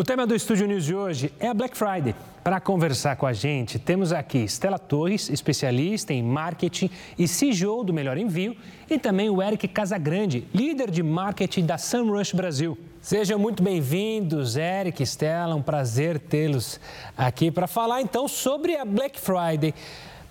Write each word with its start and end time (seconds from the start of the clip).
O 0.00 0.02
tema 0.02 0.26
do 0.26 0.34
Estúdio 0.34 0.66
News 0.66 0.86
de 0.86 0.94
hoje 0.94 1.30
é 1.38 1.46
a 1.46 1.52
Black 1.52 1.76
Friday. 1.76 2.14
Para 2.42 2.58
conversar 2.58 3.16
com 3.16 3.26
a 3.26 3.34
gente, 3.34 3.78
temos 3.78 4.14
aqui 4.14 4.38
Estela 4.38 4.78
Torres, 4.78 5.28
especialista 5.28 6.14
em 6.14 6.22
marketing 6.22 6.88
e 7.18 7.28
CEO 7.28 7.84
do 7.84 7.92
Melhor 7.92 8.16
Envio, 8.16 8.56
e 8.88 8.98
também 8.98 9.28
o 9.28 9.42
Eric 9.42 9.68
Casagrande, 9.68 10.48
líder 10.54 10.90
de 10.90 11.02
marketing 11.02 11.66
da 11.66 11.76
Sunrush 11.76 12.34
Brasil. 12.34 12.78
Sejam 13.02 13.38
muito 13.38 13.62
bem-vindos, 13.62 14.56
Eric, 14.56 15.02
Estela, 15.02 15.54
um 15.54 15.60
prazer 15.60 16.18
tê-los 16.18 16.80
aqui 17.14 17.50
para 17.50 17.66
falar 17.66 18.00
então 18.00 18.26
sobre 18.26 18.78
a 18.78 18.86
Black 18.86 19.20
Friday. 19.20 19.74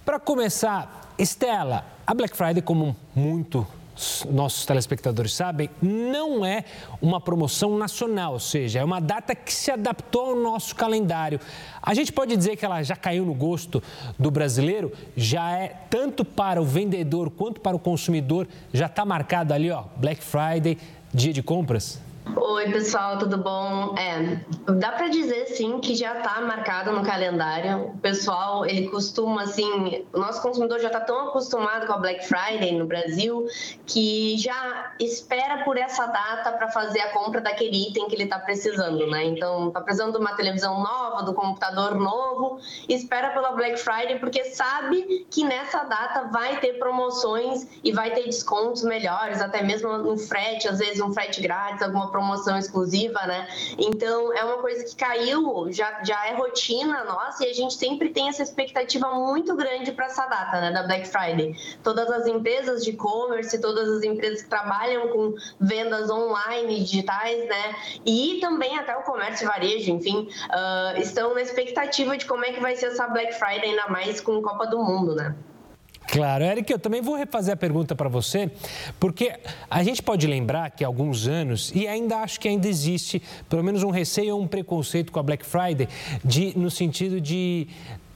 Para 0.04 0.20
começar, 0.20 1.14
Estela, 1.16 1.86
a 2.08 2.14
Black 2.16 2.36
Friday, 2.36 2.64
como 2.64 2.96
muito 3.16 3.68
nossos 4.30 4.66
telespectadores 4.66 5.34
sabem, 5.34 5.70
não 5.82 6.46
é 6.46 6.64
uma 7.02 7.20
promoção 7.20 7.78
nacional, 7.78 8.34
ou 8.34 8.40
seja, 8.40 8.80
é 8.80 8.84
uma 8.84 9.00
data 9.00 9.36
que 9.36 9.54
se 9.54 9.72
adaptou 9.72 10.32
ao 10.32 10.36
nosso 10.36 10.76
calendário. 10.76 11.40
A 11.82 11.94
gente 11.94 12.12
pode 12.12 12.36
dizer 12.36 12.56
que 12.56 12.66
ela 12.66 12.82
já 12.84 12.96
caiu 12.96 13.26
no 13.26 13.34
gosto 13.34 13.82
do 14.18 14.32
brasileiro, 14.32 14.92
já 15.16 15.52
é 15.52 15.76
tanto 15.90 16.24
para 16.24 16.62
o 16.62 16.66
vendedor 16.66 17.30
quanto 17.30 17.62
para 17.62 17.76
o 17.76 17.80
consumidor, 17.80 18.48
já 18.74 18.86
está 18.86 19.06
marcado 19.06 19.54
ali, 19.54 19.72
ó, 19.72 19.84
Black 19.98 20.24
Friday, 20.24 20.78
dia 21.14 21.34
de 21.34 21.44
compras? 21.44 22.09
Oi, 22.36 22.72
pessoal, 22.72 23.18
tudo 23.18 23.38
bom? 23.38 23.96
É, 23.98 24.40
dá 24.74 24.92
para 24.92 25.08
dizer 25.08 25.48
sim 25.48 25.80
que 25.80 25.96
já 25.96 26.18
está 26.18 26.40
marcado 26.42 26.92
no 26.92 27.04
calendário. 27.04 27.88
O 27.88 27.98
pessoal, 27.98 28.66
ele 28.66 28.88
costuma 28.88 29.44
assim, 29.44 30.06
o 30.14 30.20
nosso 30.20 30.42
consumidor 30.42 30.80
já 30.80 30.88
está 30.88 31.00
tão 31.00 31.30
acostumado 31.30 31.88
com 31.88 31.94
a 31.94 31.98
Black 31.98 32.28
Friday 32.28 32.78
no 32.78 32.86
Brasil 32.86 33.48
que 33.86 34.38
já 34.38 34.94
espera 35.00 35.64
por 35.64 35.78
essa 35.78 36.06
data 36.06 36.52
para 36.52 36.68
fazer 36.70 37.00
a 37.00 37.10
compra 37.10 37.42
daquele 37.42 37.90
item 37.90 38.08
que 38.08 38.16
ele 38.16 38.24
está 38.24 38.38
precisando, 38.38 39.08
né? 39.08 39.26
Então, 39.26 39.70
está 39.70 39.82
precisando 39.82 40.12
de 40.14 40.20
uma 40.20 40.36
televisão 40.36 40.82
nova, 40.82 41.24
do 41.24 41.34
computador 41.34 41.96
novo, 41.96 42.60
espera 42.88 43.32
pela 43.32 43.52
Black 43.54 43.78
Friday 43.78 44.20
porque 44.20 44.46
sabe 44.46 45.26
que 45.32 45.44
nessa 45.44 45.84
data 45.84 46.28
vai 46.32 46.60
ter 46.60 46.74
promoções 46.80 47.68
e 47.84 47.92
vai 47.92 48.12
ter 48.12 48.24
descontos 48.24 48.84
melhores, 48.84 49.42
até 49.42 49.64
mesmo 49.64 49.98
no 49.98 50.18
frete, 50.18 50.68
às 50.68 50.78
vezes 50.78 51.02
um 51.02 51.12
frete 51.12 51.42
grátis, 51.42 51.82
alguma 51.82 52.10
promoção 52.10 52.19
promoção 52.20 52.58
exclusiva, 52.58 53.26
né? 53.26 53.48
Então 53.78 54.34
é 54.34 54.44
uma 54.44 54.58
coisa 54.58 54.84
que 54.84 54.96
caiu, 54.96 55.72
já, 55.72 56.04
já 56.04 56.28
é 56.28 56.34
rotina 56.34 57.04
nossa 57.06 57.46
e 57.46 57.50
a 57.50 57.54
gente 57.54 57.74
sempre 57.74 58.10
tem 58.10 58.28
essa 58.28 58.44
expectativa 58.44 59.10
muito 59.12 59.56
grande 59.56 59.94
para 59.94 60.08
essa 60.08 60.26
data, 60.26 60.60
né? 60.60 60.72
Da 60.72 60.84
Black 60.84 61.08
Friday. 61.08 61.56
Todas 61.82 62.10
as 62.12 62.28
empresas 62.28 62.84
de 62.84 62.92
e-commerce, 62.92 63.60
todas 63.60 63.88
as 63.90 64.04
empresas 64.04 64.42
que 64.42 64.50
trabalham 64.50 65.08
com 65.08 65.34
vendas 65.60 66.10
online, 66.10 66.84
digitais, 66.84 67.48
né? 67.48 67.76
E 68.06 68.40
também 68.42 68.78
até 68.78 68.96
o 68.98 69.04
comércio 69.04 69.46
e 69.46 69.48
varejo, 69.48 69.92
enfim, 69.92 70.28
uh, 70.50 71.00
estão 71.00 71.34
na 71.34 71.42
expectativa 71.42 72.18
de 72.18 72.26
como 72.26 72.44
é 72.44 72.52
que 72.52 72.60
vai 72.60 72.76
ser 72.76 72.88
essa 72.88 73.08
Black 73.08 73.34
Friday, 73.34 73.70
ainda 73.70 73.88
mais 73.88 74.20
com 74.20 74.42
Copa 74.42 74.68
do 74.68 74.80
Mundo, 74.80 75.16
né? 75.16 75.36
Claro, 76.12 76.44
Eric, 76.44 76.72
eu 76.72 76.80
também 76.80 77.02
vou 77.02 77.16
refazer 77.16 77.54
a 77.54 77.58
pergunta 77.58 77.96
para 77.96 78.10
você, 78.10 78.50
porque 79.00 79.32
a 79.70 79.84
gente 79.84 80.02
pode 80.02 80.26
lembrar 80.26 80.72
que 80.72 80.84
há 80.84 80.88
alguns 80.88 81.28
anos, 81.28 81.72
e 81.76 81.88
ainda 81.88 82.18
acho 82.18 82.40
que 82.40 82.48
ainda 82.48 82.68
existe, 82.68 83.22
pelo 83.48 83.64
menos 83.64 83.84
um 83.84 83.92
receio 83.92 84.36
ou 84.36 84.42
um 84.42 84.48
preconceito 84.48 85.12
com 85.12 85.20
a 85.20 85.24
Black 85.24 85.46
Friday, 85.46 85.88
de, 86.26 86.58
no 86.58 86.72
sentido 86.72 87.22
de 87.22 87.68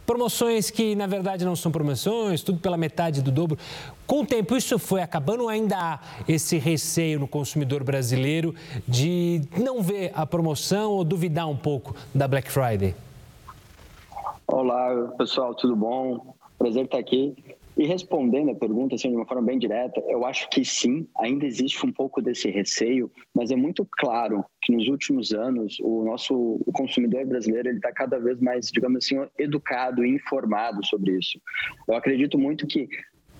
promoções 0.07 0.71
que 0.71 0.95
na 0.95 1.05
verdade 1.05 1.45
não 1.45 1.55
são 1.55 1.71
promoções, 1.71 2.41
tudo 2.41 2.59
pela 2.59 2.77
metade 2.77 3.21
do 3.21 3.31
dobro. 3.31 3.59
Com 4.07 4.21
o 4.21 4.25
tempo 4.25 4.57
isso 4.57 4.79
foi 4.79 5.01
acabando 5.01 5.47
ainda 5.47 5.77
há 5.77 5.99
esse 6.27 6.57
receio 6.57 7.19
no 7.19 7.27
consumidor 7.27 7.83
brasileiro 7.83 8.55
de 8.87 9.41
não 9.55 9.83
ver 9.83 10.11
a 10.15 10.25
promoção 10.25 10.91
ou 10.91 11.03
duvidar 11.03 11.47
um 11.47 11.55
pouco 11.55 11.95
da 12.13 12.27
Black 12.27 12.51
Friday? 12.51 12.95
Olá, 14.47 15.13
pessoal, 15.17 15.53
tudo 15.53 15.75
bom? 15.75 16.35
Prazer 16.57 16.85
estar 16.85 16.97
aqui. 16.97 17.35
E 17.75 17.85
respondendo 17.85 18.51
a 18.51 18.55
pergunta 18.55 18.95
assim, 18.95 19.09
de 19.09 19.15
uma 19.15 19.25
forma 19.25 19.43
bem 19.43 19.57
direta, 19.57 19.99
eu 20.07 20.25
acho 20.25 20.47
que 20.49 20.63
sim, 20.63 21.07
ainda 21.17 21.45
existe 21.45 21.83
um 21.85 21.91
pouco 21.91 22.21
desse 22.21 22.49
receio, 22.49 23.11
mas 23.33 23.51
é 23.51 23.55
muito 23.55 23.87
claro 23.91 24.45
que 24.61 24.71
nos 24.71 24.87
últimos 24.87 25.33
anos 25.33 25.79
o 25.81 26.03
nosso 26.03 26.35
o 26.65 26.71
consumidor 26.71 27.25
brasileiro 27.25 27.69
está 27.69 27.91
cada 27.91 28.19
vez 28.19 28.39
mais, 28.39 28.69
digamos 28.71 29.03
assim, 29.03 29.15
educado 29.39 30.05
e 30.05 30.09
informado 30.09 30.85
sobre 30.85 31.17
isso. 31.17 31.41
Eu 31.87 31.95
acredito 31.95 32.37
muito 32.37 32.67
que 32.67 32.87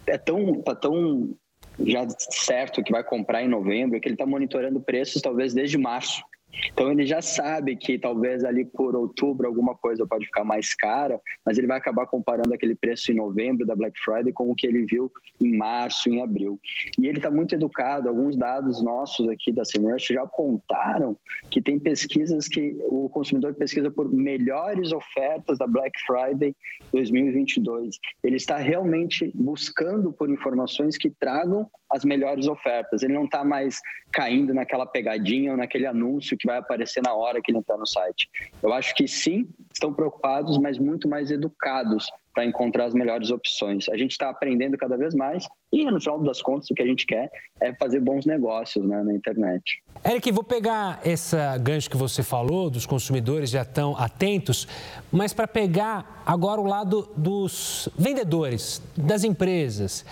é 0.08 0.18
tão, 0.18 0.62
tá 0.62 0.76
tão 0.76 1.36
já 1.80 2.08
certo 2.18 2.84
que 2.84 2.92
vai 2.92 3.04
comprar 3.04 3.44
em 3.44 3.48
novembro 3.48 4.00
que 4.00 4.08
ele 4.08 4.16
está 4.16 4.26
monitorando 4.26 4.82
preços 4.82 5.22
talvez 5.22 5.54
desde 5.54 5.78
março. 5.78 6.24
Então 6.72 6.92
ele 6.92 7.06
já 7.06 7.22
sabe 7.22 7.76
que 7.76 7.98
talvez 7.98 8.44
ali 8.44 8.66
por 8.66 8.96
outubro 8.96 9.48
alguma 9.48 9.76
coisa 9.76 10.06
pode 10.06 10.26
ficar 10.26 10.44
mais 10.44 10.74
cara, 10.76 11.20
mas 11.46 11.58
ele 11.58 11.68
vai 11.68 11.78
acabar 11.78 12.06
comparando 12.08 12.54
aquele 12.54 12.76
preço 12.76 13.12
em 13.12 13.16
novembro 13.16 13.66
da 13.66 13.76
Black 13.76 14.00
Friday 14.00 14.32
com 14.34 14.50
o 14.50 14.56
que 14.56 14.68
ele 14.68 14.86
viu 14.86 15.12
em 15.42 15.56
março, 15.58 16.10
em 16.10 16.22
abril. 16.22 16.60
E 17.00 17.08
ele 17.08 17.18
está 17.18 17.30
muito 17.30 17.56
educado. 17.56 18.10
Alguns 18.10 18.36
dados 18.36 18.84
nossos 18.84 19.28
aqui 19.30 19.52
da 19.52 19.66
Semrush 19.66 20.14
já 20.14 20.24
apontaram 20.24 21.18
que 21.50 21.62
tem 21.62 21.80
pesquisas 21.80 22.48
que 22.48 22.78
o 22.90 23.10
consumidor 23.10 23.54
pesquisa 23.54 23.92
por 23.92 24.12
melhores 24.12 24.92
ofertas 24.92 25.58
da 25.58 25.68
Black 25.68 26.00
Friday 26.06 26.56
2022. 26.92 28.00
Ele 28.24 28.36
está 28.36 28.58
realmente 28.58 29.32
buscando 29.36 30.12
por 30.12 30.30
informações 30.30 30.98
que 30.98 31.10
tragam 31.10 31.70
as 31.94 32.04
melhores 32.04 32.48
ofertas. 32.48 33.04
Ele 33.04 33.14
não 33.14 33.26
está 33.26 33.44
mais 33.44 33.80
caindo 34.12 34.54
naquela 34.54 34.86
pegadinha 34.86 35.52
ou 35.52 35.58
naquele 35.58 35.86
anúncio 35.86 36.36
que 36.38 36.48
vai 36.48 36.58
aparecer 36.58 37.02
na 37.04 37.14
hora 37.14 37.42
que 37.42 37.52
ele 37.52 37.60
está 37.60 37.78
no 37.78 37.86
site. 37.86 38.28
Eu 38.62 38.74
acho 38.74 38.96
que 38.96 39.08
sim, 39.08 39.48
estão 39.72 39.94
preocupados, 39.94 40.58
mas 40.58 40.80
muito 40.80 41.08
mais 41.08 41.30
educados 41.30 42.08
para 42.34 42.46
encontrar 42.46 42.86
as 42.86 42.96
melhores 42.96 43.30
opções. 43.30 43.88
A 43.90 43.96
gente 43.96 44.12
está 44.12 44.30
aprendendo 44.30 44.76
cada 44.76 44.98
vez 44.98 45.14
mais 45.14 45.48
e, 45.72 45.86
no 45.86 46.00
final 46.00 46.20
das 46.20 46.42
contas, 46.42 46.70
o 46.72 46.74
que 46.74 46.82
a 46.82 46.86
gente 46.86 47.06
quer 47.06 47.30
é 47.62 47.74
fazer 47.76 48.00
bons 48.00 48.26
negócios 48.26 48.84
né, 48.84 49.04
na 49.04 49.14
internet. 49.14 49.84
Eric, 50.04 50.32
vou 50.32 50.44
pegar 50.44 51.00
essa 51.06 51.56
gancho 51.60 51.90
que 51.90 51.98
você 51.98 52.24
falou, 52.24 52.72
dos 52.72 52.88
consumidores 52.88 53.52
já 53.52 53.62
estão 53.62 53.96
atentos, 53.96 54.68
mas 55.12 55.32
para 55.32 55.48
pegar 55.48 56.24
agora 56.26 56.60
o 56.60 56.66
lado 56.66 57.08
dos 57.16 57.88
vendedores, 57.96 58.82
das 58.98 59.24
empresas 59.24 60.04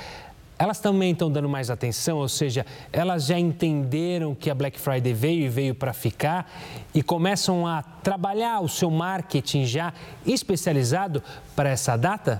elas 0.62 0.80
também 0.80 1.12
estão 1.12 1.32
dando 1.32 1.50
mais 1.50 1.72
atenção, 1.72 2.20
ou 2.20 2.30
seja, 2.30 2.64
elas 2.94 3.26
já 3.26 3.40
entenderam 3.40 4.36
que 4.36 4.48
a 4.48 4.54
Black 4.54 4.80
Friday 4.80 5.12
veio 5.12 5.46
e 5.46 5.50
veio 5.50 5.74
para 5.74 5.92
ficar 5.92 6.48
e 6.94 7.02
começam 7.02 7.66
a 7.66 7.82
trabalhar 7.82 8.60
o 8.60 8.70
seu 8.70 8.92
marketing 8.92 9.66
já 9.66 9.92
especializado 10.24 11.24
para 11.56 11.68
essa 11.68 11.98
data? 11.98 12.40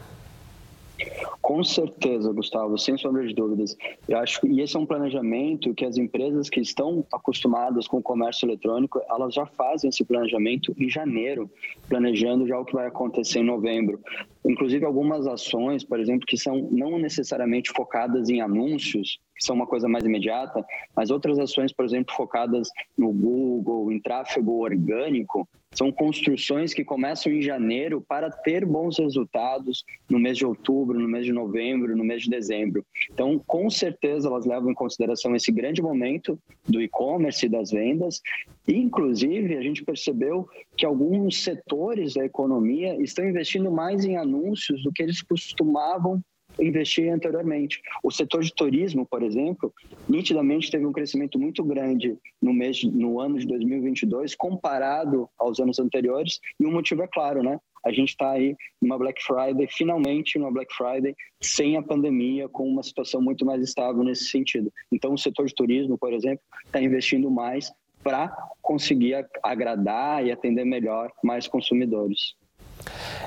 Com 1.42 1.64
certeza, 1.64 2.32
Gustavo, 2.32 2.78
sem 2.78 2.96
sombra 2.98 3.26
de 3.26 3.34
dúvidas. 3.34 3.76
Eu 4.08 4.20
acho 4.20 4.46
e 4.48 4.62
esse 4.62 4.78
é 4.78 4.80
um 4.80 4.86
planejamento 4.86 5.74
que 5.74 5.84
as 5.84 5.98
empresas 5.98 6.50
que 6.50 6.60
estão 6.60 7.04
acostumadas 7.12 7.88
com 7.88 7.98
o 7.98 8.02
comércio 8.02 8.46
eletrônico, 8.46 9.02
elas 9.10 9.34
já 9.34 9.46
fazem 9.48 9.90
esse 9.90 10.04
planejamento 10.04 10.74
em 10.78 10.88
janeiro, 10.88 11.50
planejando 11.90 12.48
já 12.48 12.60
o 12.60 12.66
que 12.66 12.74
vai 12.74 12.88
acontecer 12.88 13.40
em 13.40 13.44
novembro. 13.44 14.00
Inclusive 14.46 14.86
algumas 14.86 15.26
ações, 15.26 15.84
por 15.84 16.00
exemplo, 16.00 16.28
que 16.28 16.38
são 16.38 16.70
não 16.72 17.00
necessariamente 17.00 17.72
focadas 17.72 18.30
em 18.30 18.40
anúncios, 18.40 19.20
que 19.36 19.44
são 19.44 19.56
uma 19.56 19.66
coisa 19.66 19.88
mais 19.88 20.06
imediata, 20.06 20.64
mas 20.96 21.10
outras 21.10 21.40
ações, 21.40 21.74
por 21.74 21.86
exemplo, 21.86 22.14
focadas 22.16 22.70
no 22.96 23.12
Google, 23.12 23.92
em 23.92 24.00
tráfego 24.00 24.62
orgânico, 24.62 25.48
são 25.74 25.92
construções 25.92 26.74
que 26.74 26.84
começam 26.84 27.32
em 27.32 27.42
janeiro 27.42 28.02
para 28.02 28.30
ter 28.30 28.66
bons 28.66 29.00
resultados 29.00 29.86
no 30.10 30.20
mês 30.20 30.38
de 30.38 30.46
outubro, 30.46 31.00
no 31.00 31.08
mês 31.08 31.26
de 31.26 31.32
novembro, 31.32 31.96
no 31.96 32.04
mês 32.04 32.24
de 32.24 32.30
dezembro. 32.30 32.86
Então, 33.12 33.40
com 33.40 33.70
certeza, 33.70 34.28
elas 34.28 34.46
levam 34.46 34.72
em 34.72 34.76
consideração 34.76 35.36
esse 35.36 35.52
grande 35.52 35.82
momento 35.82 36.38
do 36.68 36.82
e-commerce 36.82 37.46
e 37.46 37.50
das 37.50 37.72
vendas. 37.72 38.22
Inclusive, 38.68 39.58
a 39.58 39.62
gente 39.62 39.84
percebeu 39.84 40.48
que 40.76 40.86
alguns 40.86 41.42
setores 41.42 42.16
da 42.16 42.26
economia 42.26 43.02
estão 43.02 43.26
investindo 43.26 43.72
mais 43.72 44.04
em 44.04 44.18
anúncios 44.18 44.84
do 44.84 44.92
que 44.92 45.02
eles 45.02 45.22
costumavam 45.22 46.22
investir 46.60 47.12
anteriormente. 47.12 47.82
O 48.04 48.12
setor 48.12 48.44
de 48.44 48.54
turismo, 48.54 49.06
por 49.06 49.24
exemplo, 49.24 49.74
nitidamente 50.08 50.72
teve 50.72 50.86
um 50.86 50.92
crescimento 50.92 51.40
muito 51.40 51.64
grande 51.64 52.18
no 52.42 52.54
mês, 52.54 52.84
no 52.84 53.20
ano 53.20 53.40
de 53.40 53.48
2022 53.48 54.36
comparado 54.36 55.30
aos 55.38 55.60
anos 55.60 55.80
anteriores. 55.80 56.40
E 56.60 56.66
o 56.66 56.72
motivo 56.72 57.04
é 57.04 57.08
claro, 57.08 57.44
né? 57.44 57.60
A 57.84 57.92
gente 57.92 58.10
está 58.10 58.32
aí 58.32 58.56
numa 58.82 58.98
Black 58.98 59.22
Friday, 59.24 59.68
finalmente 59.68 60.38
numa 60.38 60.52
Black 60.52 60.74
Friday 60.74 61.16
sem 61.40 61.78
a 61.78 61.82
pandemia, 61.82 62.48
com 62.48 62.68
uma 62.68 62.84
situação 62.84 63.22
muito 63.22 63.44
mais 63.44 63.62
estável 63.64 64.04
nesse 64.04 64.26
sentido. 64.26 64.72
Então, 64.92 65.14
o 65.14 65.18
setor 65.18 65.48
de 65.48 65.56
turismo, 65.56 65.98
por 65.98 66.14
exemplo, 66.14 66.44
está 66.66 66.82
investindo 66.82 67.30
mais 67.32 67.72
para 68.04 68.30
conseguir 68.62 69.26
agradar 69.44 70.26
e 70.26 70.32
atender 70.32 70.66
melhor 70.66 71.12
mais 71.24 71.48
consumidores. 71.48 72.36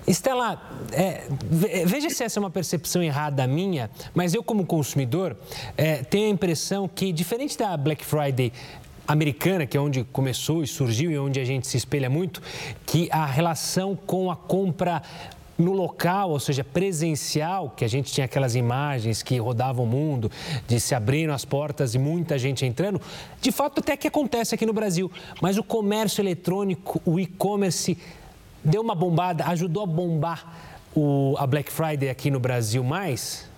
Estela, 0.06 0.60
é, 0.92 1.24
veja 1.86 2.10
se 2.10 2.22
essa 2.22 2.38
é 2.38 2.40
uma 2.40 2.50
percepção 2.50 3.02
errada 3.02 3.46
minha, 3.46 3.90
mas 4.12 4.34
eu, 4.34 4.42
como 4.42 4.66
consumidor, 4.66 5.36
é, 5.76 6.02
tenho 6.02 6.26
a 6.26 6.30
impressão 6.30 6.88
que, 6.88 7.12
diferente 7.12 7.56
da 7.56 7.76
Black 7.76 8.04
Friday 8.04 8.52
americana, 9.06 9.66
que 9.66 9.76
é 9.76 9.80
onde 9.80 10.04
começou 10.04 10.62
e 10.62 10.66
surgiu 10.66 11.10
e 11.10 11.18
onde 11.18 11.38
a 11.40 11.44
gente 11.44 11.66
se 11.66 11.76
espelha 11.76 12.08
muito, 12.08 12.42
que 12.86 13.08
a 13.10 13.26
relação 13.26 13.94
com 13.94 14.30
a 14.30 14.36
compra 14.36 15.02
no 15.56 15.72
local, 15.72 16.30
ou 16.30 16.40
seja, 16.40 16.64
presencial, 16.64 17.70
que 17.70 17.84
a 17.84 17.88
gente 17.88 18.12
tinha 18.12 18.24
aquelas 18.24 18.54
imagens 18.56 19.22
que 19.22 19.38
rodavam 19.38 19.84
o 19.84 19.88
mundo, 19.88 20.30
de 20.66 20.80
se 20.80 20.94
abrindo 20.94 21.32
as 21.32 21.44
portas 21.44 21.94
e 21.94 21.98
muita 21.98 22.38
gente 22.38 22.66
entrando, 22.66 23.00
de 23.40 23.52
fato 23.52 23.80
até 23.80 23.96
que 23.96 24.08
acontece 24.08 24.54
aqui 24.54 24.66
no 24.66 24.72
Brasil. 24.72 25.10
Mas 25.40 25.56
o 25.56 25.62
comércio 25.62 26.20
eletrônico, 26.20 27.00
o 27.04 27.20
e-commerce, 27.20 27.96
deu 28.64 28.80
uma 28.80 28.94
bombada, 28.94 29.44
ajudou 29.46 29.82
a 29.82 29.86
bombar 29.86 30.44
o, 30.94 31.34
a 31.38 31.46
Black 31.46 31.70
Friday 31.70 32.08
aqui 32.08 32.30
no 32.30 32.40
Brasil 32.40 32.82
mais? 32.82 33.48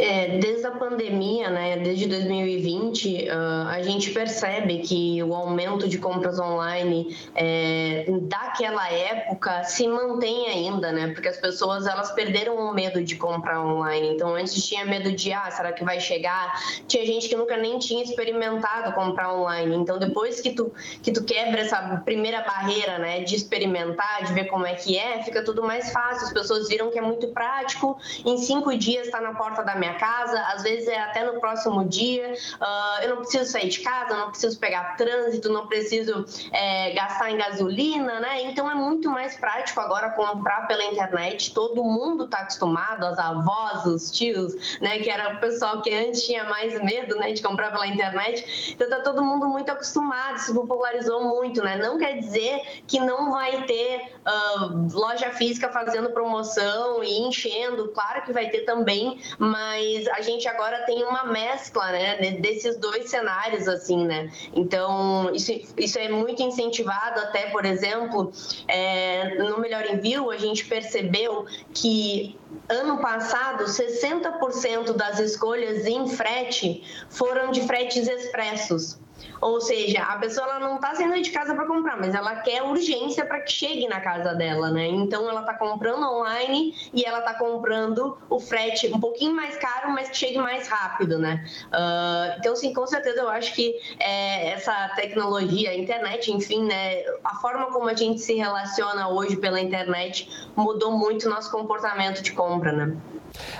É, 0.00 0.38
desde 0.38 0.66
a 0.66 0.70
pandemia, 0.70 1.50
né, 1.50 1.76
desde 1.76 2.06
2020, 2.06 3.28
uh, 3.28 3.32
ah, 3.32 3.70
a 3.72 3.82
gente 3.82 4.10
percebe 4.12 4.78
que 4.78 5.22
o 5.22 5.34
aumento 5.34 5.86
de 5.86 5.98
compras 5.98 6.38
online 6.38 7.14
é, 7.34 8.06
daquela 8.22 8.90
época 8.90 9.62
se 9.64 9.86
mantém 9.86 10.46
ainda, 10.46 10.90
né? 10.90 11.08
Porque 11.08 11.28
as 11.28 11.36
pessoas 11.36 11.86
elas 11.86 12.12
perderam 12.12 12.56
o 12.56 12.72
medo 12.72 13.04
de 13.04 13.14
comprar 13.16 13.62
online. 13.62 14.14
Então 14.14 14.34
antes 14.34 14.66
tinha 14.66 14.86
medo 14.86 15.12
de 15.12 15.34
ah, 15.34 15.50
será 15.50 15.70
que 15.70 15.84
vai 15.84 16.00
chegar? 16.00 16.58
Tinha 16.88 17.04
gente 17.04 17.28
que 17.28 17.36
nunca 17.36 17.58
nem 17.58 17.78
tinha 17.78 18.02
experimentado 18.02 18.94
comprar 18.94 19.34
online. 19.34 19.76
Então 19.76 19.98
depois 19.98 20.40
que 20.40 20.52
tu 20.52 20.72
que 21.02 21.12
tu 21.12 21.22
quebra 21.24 21.60
essa 21.60 22.00
primeira 22.06 22.40
barreira, 22.40 22.98
né, 22.98 23.20
de 23.20 23.36
experimentar, 23.36 24.24
de 24.24 24.32
ver 24.32 24.44
como 24.46 24.64
é 24.64 24.74
que 24.74 24.96
é, 24.96 25.22
fica 25.22 25.44
tudo 25.44 25.62
mais 25.62 25.92
fácil. 25.92 26.26
As 26.26 26.32
pessoas 26.32 26.68
viram 26.68 26.90
que 26.90 26.98
é 26.98 27.02
muito 27.02 27.28
prático. 27.28 27.98
Em 28.24 28.38
cinco 28.38 28.74
dias 28.74 29.06
está 29.06 29.20
na 29.20 29.34
porta 29.34 29.62
da 29.62 29.74
minha 29.74 29.89
minha 29.90 29.94
casa, 29.94 30.40
às 30.52 30.62
vezes 30.62 30.88
é 30.88 30.98
até 30.98 31.24
no 31.24 31.40
próximo 31.40 31.84
dia. 31.84 32.32
Uh, 32.60 33.02
eu 33.02 33.10
não 33.10 33.16
preciso 33.18 33.50
sair 33.50 33.68
de 33.68 33.80
casa, 33.80 34.16
não 34.16 34.30
preciso 34.30 34.58
pegar 34.58 34.96
trânsito, 34.96 35.50
não 35.50 35.66
preciso 35.66 36.24
é, 36.52 36.92
gastar 36.92 37.30
em 37.30 37.36
gasolina, 37.36 38.20
né? 38.20 38.42
Então 38.42 38.70
é 38.70 38.74
muito 38.74 39.10
mais 39.10 39.36
prático 39.36 39.80
agora 39.80 40.10
comprar 40.10 40.66
pela 40.66 40.84
internet. 40.84 41.52
Todo 41.52 41.82
mundo 41.82 42.24
está 42.24 42.38
acostumado, 42.38 43.04
as 43.04 43.18
avós, 43.18 43.86
os 43.86 44.10
tios, 44.10 44.78
né? 44.80 44.98
Que 44.98 45.10
era 45.10 45.34
o 45.34 45.40
pessoal 45.40 45.82
que 45.82 45.92
antes 45.92 46.24
tinha 46.24 46.44
mais 46.44 46.80
medo, 46.82 47.16
né? 47.16 47.32
De 47.32 47.42
comprar 47.42 47.70
pela 47.70 47.86
internet. 47.86 48.72
Então 48.72 48.88
tá 48.88 49.00
todo 49.00 49.22
mundo 49.22 49.48
muito 49.48 49.70
acostumado, 49.70 50.38
se 50.38 50.54
popularizou 50.54 51.24
muito, 51.24 51.62
né? 51.62 51.76
Não 51.76 51.98
quer 51.98 52.18
dizer 52.18 52.82
que 52.86 53.00
não 53.00 53.30
vai 53.30 53.62
ter 53.64 54.12
uh, 54.26 54.88
loja 54.92 55.30
física 55.30 55.68
fazendo 55.70 56.10
promoção 56.10 57.02
e 57.02 57.20
enchendo, 57.20 57.88
claro 57.88 58.22
que 58.22 58.32
vai 58.32 58.48
ter 58.48 58.60
também, 58.60 59.20
mas 59.38 59.79
mas 59.80 60.06
a 60.08 60.20
gente 60.20 60.46
agora 60.46 60.84
tem 60.84 61.02
uma 61.04 61.24
mescla, 61.24 61.90
né, 61.90 62.32
desses 62.32 62.76
dois 62.76 63.08
cenários, 63.08 63.66
assim, 63.66 64.04
né? 64.04 64.30
Então, 64.54 65.30
isso, 65.34 65.52
isso 65.76 65.98
é 65.98 66.08
muito 66.08 66.42
incentivado 66.42 67.20
até, 67.20 67.50
por 67.50 67.64
exemplo, 67.64 68.32
é, 68.68 69.36
no 69.36 69.58
Melhor 69.58 69.86
Envio, 69.86 70.30
a 70.30 70.36
gente 70.36 70.64
percebeu 70.66 71.46
que 71.72 72.38
ano 72.68 72.98
passado, 72.98 73.64
60% 73.64 74.92
das 74.92 75.18
escolhas 75.18 75.86
em 75.86 76.06
frete 76.08 76.84
foram 77.08 77.50
de 77.50 77.62
fretes 77.62 78.08
expressos. 78.08 78.98
Ou 79.40 79.60
seja, 79.60 80.02
a 80.02 80.16
pessoa 80.18 80.46
ela 80.46 80.60
não 80.60 80.76
está 80.76 80.94
saindo 80.94 81.20
de 81.20 81.30
casa 81.30 81.54
para 81.54 81.66
comprar, 81.66 81.98
mas 81.98 82.14
ela 82.14 82.36
quer 82.36 82.62
urgência 82.62 83.24
para 83.24 83.40
que 83.40 83.52
chegue 83.52 83.88
na 83.88 84.00
casa 84.00 84.34
dela, 84.34 84.70
né? 84.70 84.86
Então 84.86 85.28
ela 85.28 85.40
está 85.40 85.54
comprando 85.54 86.02
online 86.02 86.74
e 86.92 87.04
ela 87.04 87.20
está 87.20 87.34
comprando 87.34 88.18
o 88.28 88.38
frete 88.38 88.88
um 88.88 89.00
pouquinho 89.00 89.34
mais 89.34 89.56
caro, 89.56 89.90
mas 89.92 90.10
que 90.10 90.16
chegue 90.16 90.38
mais 90.38 90.68
rápido, 90.68 91.18
né? 91.18 91.44
Uh, 91.66 92.38
então, 92.38 92.54
sim, 92.54 92.72
com 92.72 92.86
certeza 92.86 93.20
eu 93.20 93.28
acho 93.28 93.54
que 93.54 93.74
é, 93.98 94.50
essa 94.50 94.90
tecnologia, 94.96 95.70
a 95.70 95.76
internet, 95.76 96.30
enfim, 96.30 96.64
né? 96.64 97.02
A 97.24 97.36
forma 97.36 97.66
como 97.66 97.88
a 97.88 97.94
gente 97.94 98.20
se 98.20 98.34
relaciona 98.34 99.08
hoje 99.08 99.36
pela 99.36 99.60
internet 99.60 100.28
mudou 100.56 100.92
muito 100.92 101.26
o 101.26 101.30
nosso 101.30 101.50
comportamento 101.50 102.22
de 102.22 102.32
compra, 102.32 102.72
né? 102.72 102.96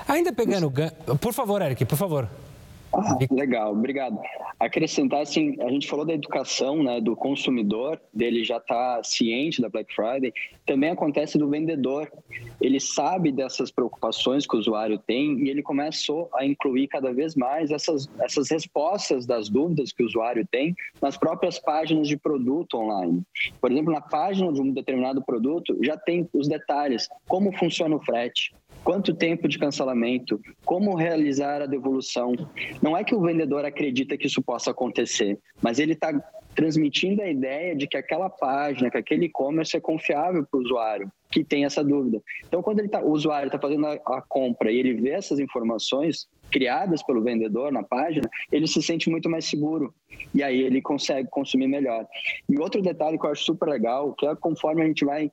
Ainda 0.08 0.32
pegando, 0.32 0.72
por 1.20 1.32
favor, 1.32 1.62
Eric, 1.62 1.84
por 1.84 1.96
favor. 1.96 2.28
Ah, 2.92 3.16
legal, 3.30 3.72
obrigado. 3.72 4.18
Acrescentar, 4.58 5.22
assim, 5.22 5.56
a 5.60 5.70
gente 5.70 5.88
falou 5.88 6.04
da 6.04 6.12
educação, 6.12 6.82
né, 6.82 7.00
do 7.00 7.14
consumidor, 7.14 8.00
dele 8.12 8.42
já 8.42 8.56
estar 8.56 8.96
tá 8.96 9.04
ciente 9.04 9.62
da 9.62 9.68
Black 9.68 9.94
Friday, 9.94 10.32
também 10.66 10.90
acontece 10.90 11.38
do 11.38 11.48
vendedor. 11.48 12.10
Ele 12.60 12.80
sabe 12.80 13.30
dessas 13.30 13.70
preocupações 13.70 14.46
que 14.46 14.56
o 14.56 14.58
usuário 14.58 14.98
tem 14.98 15.38
e 15.44 15.48
ele 15.48 15.62
começou 15.62 16.28
a 16.34 16.44
incluir 16.44 16.88
cada 16.88 17.12
vez 17.12 17.36
mais 17.36 17.70
essas, 17.70 18.08
essas 18.20 18.50
respostas 18.50 19.24
das 19.24 19.48
dúvidas 19.48 19.92
que 19.92 20.02
o 20.02 20.06
usuário 20.06 20.46
tem 20.50 20.74
nas 21.00 21.16
próprias 21.16 21.58
páginas 21.58 22.08
de 22.08 22.16
produto 22.16 22.76
online. 22.76 23.22
Por 23.60 23.70
exemplo, 23.70 23.92
na 23.92 24.00
página 24.00 24.52
de 24.52 24.60
um 24.60 24.72
determinado 24.72 25.22
produto 25.22 25.78
já 25.82 25.96
tem 25.96 26.28
os 26.32 26.48
detalhes, 26.48 27.08
como 27.28 27.56
funciona 27.56 27.94
o 27.94 28.00
frete, 28.00 28.52
quanto 28.84 29.14
tempo 29.14 29.48
de 29.48 29.58
cancelamento, 29.58 30.40
como 30.64 30.94
realizar 30.94 31.62
a 31.62 31.66
devolução. 31.66 32.32
Não 32.82 32.96
é 32.96 33.04
que 33.04 33.14
o 33.14 33.20
vendedor 33.20 33.64
acredita 33.64 34.16
que 34.16 34.26
isso 34.26 34.42
possa 34.42 34.70
acontecer, 34.70 35.38
mas 35.62 35.78
ele 35.78 35.92
está 35.92 36.12
transmitindo 36.54 37.22
a 37.22 37.28
ideia 37.28 37.76
de 37.76 37.86
que 37.86 37.96
aquela 37.96 38.28
página, 38.28 38.90
que 38.90 38.98
aquele 38.98 39.26
e-commerce 39.26 39.76
é 39.76 39.80
confiável 39.80 40.44
para 40.44 40.58
o 40.58 40.62
usuário 40.62 41.10
que 41.30 41.44
tem 41.44 41.64
essa 41.64 41.84
dúvida. 41.84 42.20
Então, 42.46 42.60
quando 42.60 42.80
ele 42.80 42.88
tá, 42.88 43.00
o 43.00 43.12
usuário 43.12 43.46
está 43.46 43.58
fazendo 43.58 43.86
a, 43.86 43.92
a 43.92 44.22
compra 44.28 44.70
e 44.72 44.78
ele 44.78 44.94
vê 44.94 45.10
essas 45.10 45.38
informações 45.38 46.28
criadas 46.50 47.02
pelo 47.04 47.22
vendedor 47.22 47.70
na 47.70 47.84
página, 47.84 48.28
ele 48.50 48.66
se 48.66 48.82
sente 48.82 49.08
muito 49.08 49.30
mais 49.30 49.44
seguro 49.44 49.94
e 50.34 50.42
aí 50.42 50.60
ele 50.60 50.82
consegue 50.82 51.28
consumir 51.30 51.68
melhor. 51.68 52.04
E 52.48 52.58
outro 52.58 52.82
detalhe 52.82 53.16
que 53.16 53.24
eu 53.24 53.30
acho 53.30 53.44
super 53.44 53.68
legal, 53.68 54.12
que 54.14 54.26
é 54.26 54.34
conforme 54.34 54.82
a 54.82 54.86
gente 54.86 55.04
vai 55.04 55.30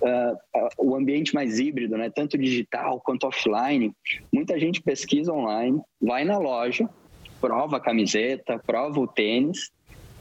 Uh, 0.00 0.36
o 0.78 0.96
ambiente 0.96 1.34
mais 1.34 1.58
híbrido, 1.58 1.96
né? 1.96 2.10
tanto 2.10 2.38
digital 2.38 3.00
quanto 3.00 3.26
offline. 3.26 3.92
Muita 4.32 4.58
gente 4.58 4.82
pesquisa 4.82 5.32
online, 5.32 5.80
vai 6.00 6.24
na 6.24 6.38
loja, 6.38 6.88
prova 7.40 7.76
a 7.76 7.80
camiseta, 7.80 8.58
prova 8.58 8.98
o 9.00 9.06
tênis 9.06 9.70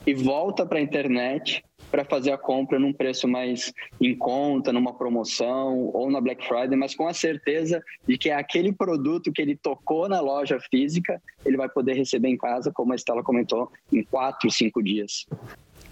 e 0.05 0.13
volta 0.13 0.65
para 0.65 0.77
a 0.77 0.81
internet 0.81 1.63
para 1.89 2.03
fazer 2.03 2.31
a 2.31 2.37
compra 2.37 2.77
num 2.77 2.91
preço 2.91 3.27
mais 3.27 3.73
em 4.01 4.15
conta, 4.15 4.73
numa 4.73 4.93
promoção 4.93 5.89
ou 5.93 6.11
na 6.11 6.19
Black 6.19 6.45
Friday, 6.45 6.75
mas 6.75 6.93
com 6.93 7.07
a 7.07 7.13
certeza 7.13 7.81
de 8.07 8.17
que 8.17 8.29
é 8.29 8.35
aquele 8.35 8.73
produto 8.73 9.31
que 9.31 9.41
ele 9.41 9.55
tocou 9.55 10.09
na 10.09 10.19
loja 10.19 10.59
física, 10.59 11.21
ele 11.45 11.57
vai 11.57 11.69
poder 11.69 11.93
receber 11.93 12.27
em 12.27 12.37
casa, 12.37 12.71
como 12.71 12.91
a 12.91 12.95
Estela 12.95 13.23
comentou, 13.23 13.71
em 13.91 14.03
quatro, 14.03 14.51
cinco 14.51 14.83
dias. 14.83 15.25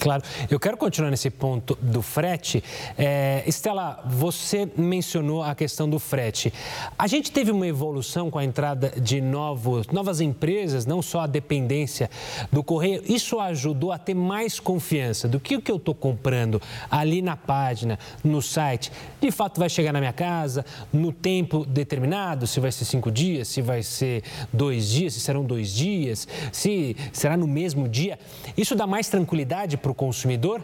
Claro. 0.03 0.21
Eu 0.51 0.59
quero 0.59 0.75
continuar 0.75 1.11
nesse 1.11 1.29
ponto 1.29 1.77
do 1.81 2.01
frete. 2.01 2.61
É, 2.97 3.41
Estela, 3.47 4.03
você 4.05 4.67
mencionou 4.75 5.41
a 5.41 5.55
questão 5.55 5.89
do 5.89 5.97
frete. 5.97 6.53
A 6.99 7.07
gente 7.07 7.31
teve 7.31 7.51
uma 7.51 7.65
evolução 7.65 8.29
com 8.29 8.37
a 8.37 8.43
entrada 8.43 8.91
de 8.99 9.21
novos, 9.21 9.87
novas 9.87 10.19
empresas, 10.19 10.85
não 10.85 11.01
só 11.01 11.21
a 11.21 11.25
dependência 11.25 12.09
do 12.51 12.61
correio. 12.61 13.01
Isso 13.07 13.39
ajudou 13.39 13.93
a 13.93 13.97
ter 13.97 14.13
mais 14.13 14.59
confiança 14.59 15.25
do 15.25 15.39
que 15.39 15.55
o 15.55 15.61
que 15.61 15.71
eu 15.71 15.77
estou 15.77 15.95
comprando 15.95 16.61
ali 16.91 17.21
na 17.21 17.37
página, 17.37 17.97
no 18.25 18.41
site. 18.41 18.91
De 19.21 19.31
fato, 19.31 19.57
vai 19.57 19.69
chegar 19.69 19.93
na 19.93 20.01
minha 20.01 20.11
casa 20.11 20.65
no 20.91 21.13
tempo 21.13 21.65
determinado, 21.65 22.45
se 22.45 22.59
vai 22.59 22.73
ser 22.73 22.83
cinco 22.83 23.09
dias, 23.09 23.47
se 23.47 23.61
vai 23.61 23.81
ser 23.81 24.21
dois 24.51 24.89
dias, 24.89 25.13
se 25.13 25.21
serão 25.21 25.45
dois 25.45 25.73
dias, 25.73 26.27
se 26.51 26.93
será 27.13 27.37
no 27.37 27.47
mesmo 27.47 27.87
dia. 27.87 28.19
Isso 28.57 28.75
dá 28.75 28.85
mais 28.85 29.07
tranquilidade 29.07 29.77
para 29.77 29.92
o 29.92 29.92
consumidor? 29.93 30.61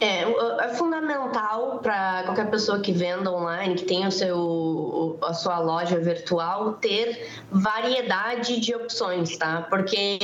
É, 0.00 0.22
é 0.22 0.68
fundamental 0.74 1.80
para 1.82 2.22
qualquer 2.24 2.48
pessoa 2.48 2.78
que 2.78 2.92
venda 2.92 3.32
online, 3.32 3.74
que 3.74 3.84
tenha 3.84 4.06
o 4.06 4.12
seu, 4.12 5.18
a 5.22 5.34
sua 5.34 5.58
loja 5.58 5.98
virtual, 5.98 6.74
ter 6.74 7.28
variedade 7.50 8.60
de 8.60 8.74
opções, 8.76 9.36
tá? 9.36 9.66
Porque 9.68 10.20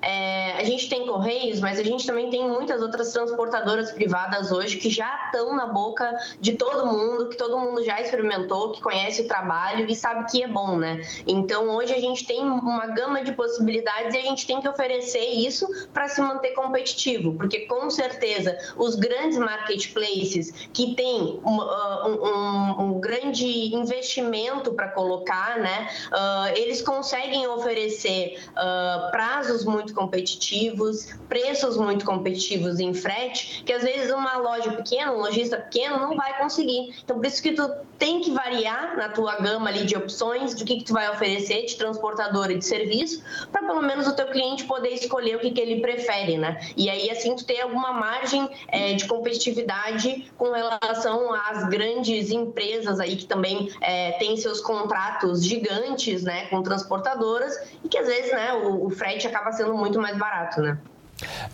é, 0.00 0.52
a 0.52 0.62
gente 0.62 0.88
tem 0.88 1.06
correios, 1.06 1.58
mas 1.58 1.80
a 1.80 1.82
gente 1.82 2.06
também 2.06 2.30
tem 2.30 2.48
muitas 2.48 2.80
outras 2.80 3.12
transportadoras 3.12 3.90
privadas 3.90 4.52
hoje 4.52 4.76
que 4.76 4.88
já 4.88 5.26
estão 5.26 5.56
na 5.56 5.66
boca 5.66 6.08
de 6.40 6.52
todo 6.52 6.86
mundo, 6.86 7.28
que 7.28 7.36
todo 7.36 7.58
mundo 7.58 7.82
já 7.82 8.00
experimentou, 8.00 8.70
que 8.70 8.80
conhece 8.80 9.22
o 9.22 9.26
trabalho 9.26 9.90
e 9.90 9.96
sabe 9.96 10.30
que 10.30 10.44
é 10.44 10.46
bom, 10.46 10.76
né? 10.76 11.00
Então 11.26 11.68
hoje 11.70 11.92
a 11.92 12.00
gente 12.00 12.24
tem 12.24 12.42
uma 12.42 12.86
gama 12.86 13.24
de 13.24 13.32
possibilidades 13.32 14.14
e 14.14 14.18
a 14.18 14.22
gente 14.22 14.46
tem 14.46 14.60
que 14.60 14.68
oferecer 14.68 15.24
isso 15.24 15.66
para 15.92 16.06
se 16.06 16.20
manter 16.20 16.52
competitivo, 16.52 17.34
porque 17.34 17.60
com 17.66 17.90
certeza 17.90 18.56
os 18.76 18.94
grandes 18.94 19.15
grandes 19.16 19.38
marketplaces 19.38 20.52
que 20.72 20.94
têm 20.94 21.40
um, 21.44 21.60
um, 21.60 22.82
um 22.82 23.00
grande 23.00 23.74
investimento 23.74 24.72
para 24.74 24.88
colocar, 24.88 25.58
né? 25.58 25.88
Uh, 26.12 26.56
eles 26.56 26.82
conseguem 26.82 27.46
oferecer 27.46 28.38
uh, 28.50 29.10
prazos 29.10 29.64
muito 29.64 29.94
competitivos, 29.94 31.14
preços 31.28 31.76
muito 31.76 32.04
competitivos 32.04 32.78
em 32.78 32.92
frete, 32.92 33.62
que 33.64 33.72
às 33.72 33.82
vezes 33.82 34.12
uma 34.12 34.36
loja 34.36 34.72
pequena, 34.72 35.12
um 35.12 35.18
lojista 35.18 35.56
pequeno 35.56 35.98
não 35.98 36.16
vai 36.16 36.38
conseguir. 36.38 36.94
Então, 37.02 37.16
por 37.16 37.26
isso 37.26 37.42
que 37.42 37.52
tu 37.52 37.68
tem 37.98 38.20
que 38.20 38.30
variar 38.30 38.96
na 38.96 39.08
tua 39.08 39.36
gama 39.36 39.70
ali 39.70 39.84
de 39.84 39.96
opções, 39.96 40.54
do 40.54 40.64
que, 40.64 40.76
que 40.76 40.84
tu 40.84 40.92
vai 40.92 41.10
oferecer 41.10 41.64
de 41.64 41.76
transportador 41.76 42.50
e 42.50 42.58
de 42.58 42.64
serviço, 42.64 43.22
para 43.50 43.66
pelo 43.66 43.82
menos 43.82 44.06
o 44.06 44.14
teu 44.14 44.26
cliente 44.26 44.64
poder 44.64 44.90
escolher 44.90 45.36
o 45.36 45.38
que, 45.38 45.50
que 45.50 45.60
ele 45.60 45.80
prefere, 45.80 46.36
né? 46.36 46.60
E 46.76 46.90
aí, 46.90 47.10
assim, 47.10 47.34
tu 47.34 47.44
tem 47.44 47.60
alguma 47.62 47.92
margem 47.92 48.48
é, 48.68 48.92
de 48.94 49.05
competitividade 49.06 50.30
com 50.36 50.52
relação 50.52 51.32
às 51.32 51.68
grandes 51.68 52.30
empresas 52.30 53.00
aí 53.00 53.16
que 53.16 53.26
também 53.26 53.70
é, 53.80 54.12
têm 54.12 54.36
seus 54.36 54.60
contratos 54.60 55.44
gigantes, 55.44 56.22
né, 56.22 56.46
com 56.46 56.62
transportadoras 56.62 57.54
e 57.84 57.88
que 57.88 57.98
às 57.98 58.06
vezes, 58.06 58.32
né, 58.32 58.52
o, 58.52 58.86
o 58.86 58.90
frete 58.90 59.26
acaba 59.26 59.52
sendo 59.52 59.74
muito 59.74 60.00
mais 60.00 60.16
barato, 60.16 60.60
né? 60.60 60.78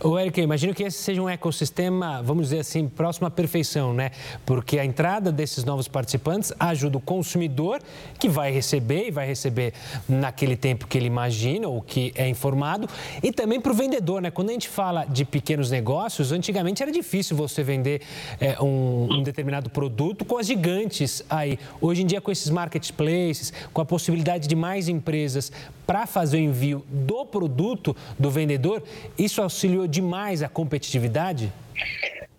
O 0.00 0.18
Eric, 0.18 0.40
imagino 0.40 0.74
que 0.74 0.82
esse 0.82 0.98
seja 0.98 1.22
um 1.22 1.28
ecossistema, 1.28 2.20
vamos 2.22 2.46
dizer 2.46 2.60
assim, 2.60 2.88
próximo 2.88 3.28
à 3.28 3.30
perfeição, 3.30 3.94
né? 3.94 4.10
Porque 4.44 4.78
a 4.78 4.84
entrada 4.84 5.30
desses 5.30 5.64
novos 5.64 5.86
participantes 5.86 6.52
ajuda 6.58 6.98
o 6.98 7.00
consumidor, 7.00 7.80
que 8.18 8.28
vai 8.28 8.50
receber 8.50 9.06
e 9.06 9.10
vai 9.12 9.26
receber 9.26 9.72
naquele 10.08 10.56
tempo 10.56 10.88
que 10.88 10.98
ele 10.98 11.06
imagina 11.06 11.68
ou 11.68 11.80
que 11.80 12.12
é 12.16 12.28
informado, 12.28 12.88
e 13.22 13.30
também 13.30 13.60
para 13.60 13.70
o 13.70 13.74
vendedor, 13.74 14.20
né? 14.20 14.30
Quando 14.30 14.50
a 14.50 14.52
gente 14.52 14.68
fala 14.68 15.04
de 15.04 15.24
pequenos 15.24 15.70
negócios, 15.70 16.32
antigamente 16.32 16.82
era 16.82 16.90
difícil 16.90 17.36
você 17.36 17.62
vender 17.62 18.02
é, 18.40 18.60
um, 18.60 19.08
um 19.12 19.22
determinado 19.22 19.70
produto 19.70 20.24
com 20.24 20.38
as 20.38 20.46
gigantes 20.46 21.22
aí. 21.30 21.58
Hoje 21.80 22.02
em 22.02 22.06
dia, 22.06 22.20
com 22.20 22.32
esses 22.32 22.50
marketplaces, 22.50 23.52
com 23.72 23.80
a 23.80 23.84
possibilidade 23.84 24.48
de 24.48 24.56
mais 24.56 24.88
empresas 24.88 25.52
para 25.86 26.06
fazer 26.06 26.38
o 26.38 26.40
envio 26.40 26.84
do 26.88 27.24
produto 27.26 27.94
do 28.18 28.30
vendedor, 28.30 28.82
isso 29.18 29.42
auxiliou 29.52 29.86
demais 29.86 30.42
a 30.42 30.48
competitividade? 30.48 31.52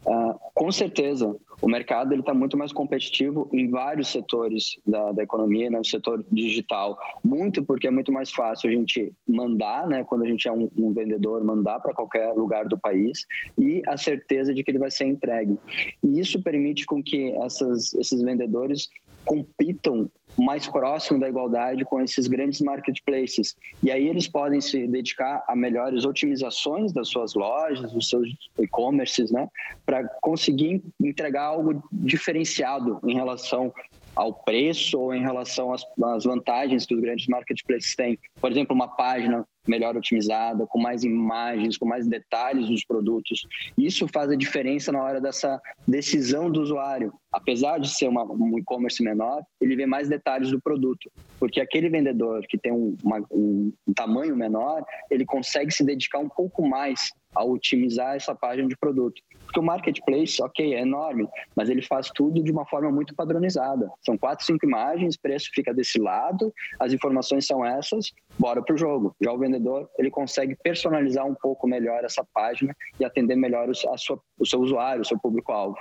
Uh, 0.05 0.37
com 0.53 0.71
certeza. 0.71 1.35
O 1.61 1.67
mercado 1.69 2.13
está 2.13 2.33
muito 2.33 2.57
mais 2.57 2.73
competitivo 2.73 3.47
em 3.53 3.69
vários 3.69 4.09
setores 4.09 4.77
da, 4.85 5.13
da 5.13 5.23
economia, 5.23 5.69
né? 5.69 5.77
no 5.77 5.85
setor 5.85 6.25
digital. 6.29 6.99
Muito 7.23 7.63
porque 7.63 7.87
é 7.87 7.91
muito 7.91 8.11
mais 8.11 8.31
fácil 8.31 8.69
a 8.69 8.73
gente 8.73 9.13
mandar, 9.25 9.87
né? 9.87 10.03
quando 10.03 10.23
a 10.23 10.27
gente 10.27 10.45
é 10.45 10.51
um, 10.51 10.69
um 10.77 10.91
vendedor, 10.91 11.41
mandar 11.41 11.79
para 11.79 11.93
qualquer 11.93 12.33
lugar 12.33 12.67
do 12.67 12.77
país 12.77 13.25
e 13.57 13.81
a 13.87 13.95
certeza 13.95 14.53
de 14.53 14.61
que 14.61 14.71
ele 14.71 14.79
vai 14.79 14.91
ser 14.91 15.05
entregue. 15.05 15.57
E 16.03 16.19
isso 16.19 16.43
permite 16.43 16.85
com 16.85 17.01
que 17.01 17.31
essas, 17.37 17.93
esses 17.93 18.21
vendedores 18.21 18.89
compitam 19.23 20.11
mais 20.37 20.67
próximo 20.67 21.19
da 21.19 21.29
igualdade 21.29 21.85
com 21.85 22.01
esses 22.01 22.27
grandes 22.27 22.61
marketplaces. 22.61 23.55
E 23.81 23.91
aí 23.91 24.07
eles 24.07 24.27
podem 24.27 24.59
se 24.61 24.87
dedicar 24.87 25.43
a 25.47 25.55
melhores 25.55 26.05
otimizações 26.05 26.91
das 26.91 27.07
suas 27.07 27.33
lojas, 27.33 27.91
dos 27.91 28.09
seus 28.09 28.27
e-commerces, 28.59 29.31
né, 29.31 29.47
para 29.85 30.07
conseguir 30.21 30.83
entregar 31.01 31.43
algo 31.43 31.83
diferenciado 31.91 32.99
em 33.05 33.13
relação 33.13 33.73
ao 34.15 34.33
preço 34.33 34.99
ou 34.99 35.13
em 35.13 35.21
relação 35.21 35.73
às, 35.73 35.83
às, 36.03 36.23
vantagens 36.23 36.85
que 36.85 36.93
os 36.93 37.01
grandes 37.01 37.27
marketplaces 37.27 37.95
têm. 37.95 38.19
Por 38.39 38.51
exemplo, 38.51 38.75
uma 38.75 38.87
página 38.87 39.45
melhor 39.67 39.95
otimizada, 39.95 40.65
com 40.67 40.79
mais 40.79 41.03
imagens, 41.03 41.77
com 41.77 41.85
mais 41.85 42.07
detalhes 42.07 42.67
dos 42.67 42.85
produtos. 42.85 43.47
Isso 43.77 44.07
faz 44.07 44.29
a 44.29 44.35
diferença 44.35 44.91
na 44.91 45.01
hora 45.01 45.21
dessa 45.21 45.61
decisão 45.87 46.51
do 46.51 46.61
usuário. 46.61 47.13
Apesar 47.31 47.79
de 47.79 47.89
ser 47.89 48.07
uma, 48.07 48.23
um 48.23 48.57
e-commerce 48.59 49.01
menor, 49.03 49.43
ele 49.59 49.75
vê 49.75 49.85
mais 49.85 50.09
detalhes 50.09 50.51
do 50.51 50.61
produto, 50.61 51.11
porque 51.43 51.59
aquele 51.59 51.89
vendedor 51.89 52.41
que 52.47 52.57
tem 52.57 52.71
um, 52.71 52.95
uma, 53.03 53.21
um 53.29 53.73
tamanho 53.93 54.33
menor, 54.33 54.81
ele 55.11 55.25
consegue 55.25 55.73
se 55.73 55.83
dedicar 55.83 56.19
um 56.19 56.29
pouco 56.29 56.65
mais 56.65 57.11
a 57.35 57.43
otimizar 57.43 58.15
essa 58.15 58.33
página 58.33 58.65
de 58.69 58.77
produto. 58.77 59.21
Porque 59.43 59.59
o 59.59 59.61
marketplace, 59.61 60.41
ok, 60.41 60.73
é 60.73 60.79
enorme, 60.79 61.27
mas 61.53 61.67
ele 61.69 61.81
faz 61.81 62.09
tudo 62.15 62.41
de 62.41 62.49
uma 62.49 62.65
forma 62.65 62.89
muito 62.89 63.13
padronizada. 63.13 63.91
São 64.05 64.17
quatro, 64.17 64.45
cinco 64.45 64.65
imagens, 64.65 65.17
preço 65.17 65.49
fica 65.53 65.73
desse 65.73 65.99
lado, 65.99 66.53
as 66.79 66.93
informações 66.93 67.45
são 67.45 67.65
essas, 67.65 68.13
bora 68.39 68.63
para 68.63 68.75
o 68.75 68.77
jogo. 68.77 69.13
Já 69.21 69.33
o 69.33 69.37
vendedor, 69.37 69.89
ele 69.99 70.09
consegue 70.09 70.55
personalizar 70.63 71.25
um 71.25 71.35
pouco 71.35 71.67
melhor 71.67 72.05
essa 72.05 72.25
página 72.33 72.73
e 72.97 73.03
atender 73.03 73.35
melhor 73.35 73.69
a 73.69 73.97
sua, 73.97 74.17
o 74.39 74.45
seu 74.45 74.61
usuário, 74.61 75.01
o 75.01 75.05
seu 75.05 75.19
público-alvo. 75.19 75.75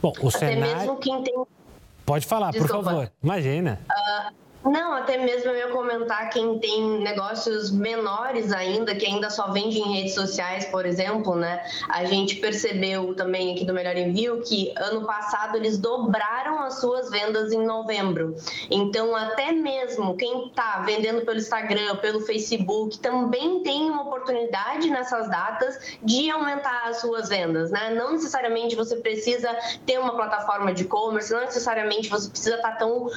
Bom, 0.00 0.14
o 0.22 0.28
Até 0.28 0.38
cenário... 0.38 0.76
mesmo 0.78 0.96
quem 0.96 1.22
tem... 1.22 1.34
Pode 2.06 2.26
falar, 2.26 2.50
Desculpa. 2.50 2.76
por 2.76 2.84
favor. 2.84 3.12
Imagina. 3.22 3.78
Uh 3.90 4.43
não, 4.64 4.94
até 4.94 5.18
mesmo 5.18 5.50
eu 5.50 5.56
ia 5.56 5.68
comentar 5.68 6.30
quem 6.30 6.58
tem 6.58 6.98
negócios 7.00 7.70
menores 7.70 8.50
ainda, 8.50 8.94
que 8.94 9.04
ainda 9.04 9.28
só 9.28 9.52
vende 9.52 9.78
em 9.78 9.96
redes 9.96 10.14
sociais, 10.14 10.64
por 10.66 10.86
exemplo, 10.86 11.34
né? 11.34 11.62
A 11.90 12.04
gente 12.06 12.36
percebeu 12.36 13.14
também 13.14 13.54
aqui 13.54 13.64
do 13.64 13.74
Melhor 13.74 13.96
Envio 13.96 14.40
que 14.40 14.72
ano 14.76 15.04
passado 15.04 15.56
eles 15.56 15.76
dobraram 15.76 16.60
as 16.60 16.80
suas 16.80 17.10
vendas 17.10 17.52
em 17.52 17.64
novembro. 17.64 18.34
Então, 18.70 19.14
até 19.14 19.52
mesmo 19.52 20.16
quem 20.16 20.46
está 20.46 20.80
vendendo 20.80 21.26
pelo 21.26 21.38
Instagram, 21.38 21.96
pelo 21.96 22.20
Facebook, 22.20 22.98
também 23.00 23.62
tem 23.62 23.90
uma 23.90 24.02
oportunidade 24.02 24.88
nessas 24.88 25.28
datas 25.28 25.98
de 26.02 26.30
aumentar 26.30 26.84
as 26.86 27.00
suas 27.02 27.28
vendas, 27.28 27.70
né? 27.70 27.90
Não 27.90 28.12
necessariamente 28.12 28.74
você 28.74 28.96
precisa 28.96 29.54
ter 29.84 29.98
uma 29.98 30.16
plataforma 30.16 30.72
de 30.72 30.84
e-commerce, 30.84 31.30
não 31.30 31.40
necessariamente 31.40 32.08
você 32.08 32.30
precisa 32.30 32.56
estar 32.56 32.72
tá 32.72 32.76
tão 32.76 33.06
uh, 33.06 33.10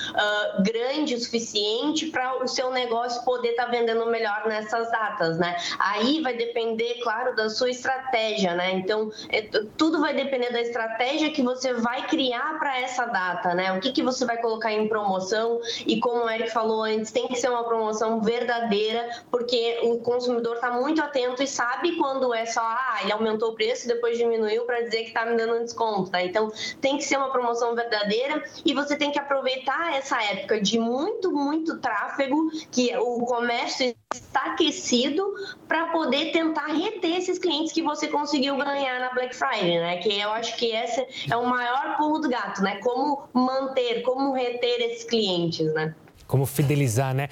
grande 0.61 1.15
o 1.15 1.19
suficiente 1.19 1.36
suficiente 1.37 2.07
para 2.07 2.43
o 2.43 2.47
seu 2.47 2.71
negócio 2.71 3.23
poder 3.23 3.49
estar 3.49 3.65
tá 3.65 3.71
vendendo 3.71 4.05
melhor 4.07 4.43
nessas 4.47 4.89
datas, 4.91 5.37
né? 5.37 5.55
Aí 5.79 6.21
vai 6.21 6.35
depender, 6.35 6.95
claro, 7.01 7.35
da 7.35 7.49
sua 7.49 7.69
estratégia, 7.69 8.55
né? 8.55 8.71
Então, 8.71 9.11
é, 9.29 9.41
tudo 9.77 9.99
vai 10.01 10.13
depender 10.13 10.51
da 10.51 10.61
estratégia 10.61 11.31
que 11.31 11.41
você 11.41 11.73
vai 11.73 12.07
criar 12.07 12.57
para 12.59 12.79
essa 12.79 13.05
data, 13.05 13.53
né? 13.53 13.71
O 13.73 13.79
que, 13.79 13.91
que 13.91 14.03
você 14.03 14.25
vai 14.25 14.37
colocar 14.37 14.71
em 14.71 14.87
promoção 14.87 15.59
e 15.85 15.99
como 15.99 16.25
o 16.25 16.29
Eric 16.29 16.51
falou 16.51 16.83
antes, 16.83 17.11
tem 17.11 17.27
que 17.27 17.35
ser 17.35 17.49
uma 17.49 17.63
promoção 17.63 18.21
verdadeira, 18.21 19.09
porque 19.29 19.79
o 19.83 19.99
consumidor 19.99 20.55
está 20.55 20.71
muito 20.71 21.01
atento 21.01 21.43
e 21.43 21.47
sabe 21.47 21.95
quando 21.97 22.33
é 22.33 22.45
só, 22.45 22.61
ah, 22.61 22.99
ele 23.03 23.11
aumentou 23.11 23.51
o 23.51 23.55
preço, 23.55 23.87
depois 23.87 24.17
diminuiu 24.17 24.65
para 24.65 24.81
dizer 24.81 25.03
que 25.03 25.07
está 25.09 25.25
me 25.25 25.35
dando 25.37 25.55
um 25.55 25.63
desconto, 25.63 26.11
tá? 26.11 26.23
Então, 26.23 26.51
tem 26.81 26.97
que 26.97 27.03
ser 27.03 27.17
uma 27.17 27.31
promoção 27.31 27.75
verdadeira 27.75 28.43
e 28.65 28.73
você 28.73 28.95
tem 28.95 29.11
que 29.11 29.19
aproveitar 29.19 29.95
essa 29.95 30.21
época 30.23 30.59
de 30.61 30.79
muito 30.79 31.26
muito, 31.31 31.57
muito 31.67 31.79
tráfego, 31.79 32.49
que 32.71 32.95
o 32.97 33.25
comércio 33.25 33.95
está 34.13 34.51
aquecido 34.51 35.23
para 35.67 35.87
poder 35.87 36.31
tentar 36.31 36.67
reter 36.67 37.17
esses 37.17 37.37
clientes 37.39 37.73
que 37.73 37.81
você 37.81 38.07
conseguiu 38.07 38.55
ganhar 38.57 38.99
na 38.99 39.13
Black 39.13 39.35
Friday, 39.35 39.79
né? 39.79 39.97
Que 39.97 40.19
eu 40.19 40.31
acho 40.31 40.55
que 40.57 40.67
esse 40.67 41.05
é 41.29 41.35
o 41.35 41.45
maior 41.45 41.97
pulo 41.97 42.19
do 42.19 42.29
gato, 42.29 42.61
né? 42.61 42.77
Como 42.77 43.23
manter, 43.33 44.01
como 44.03 44.33
reter 44.33 44.81
esses 44.81 45.03
clientes, 45.03 45.73
né? 45.73 45.95
Como 46.27 46.45
fidelizar, 46.45 47.13
né? 47.13 47.29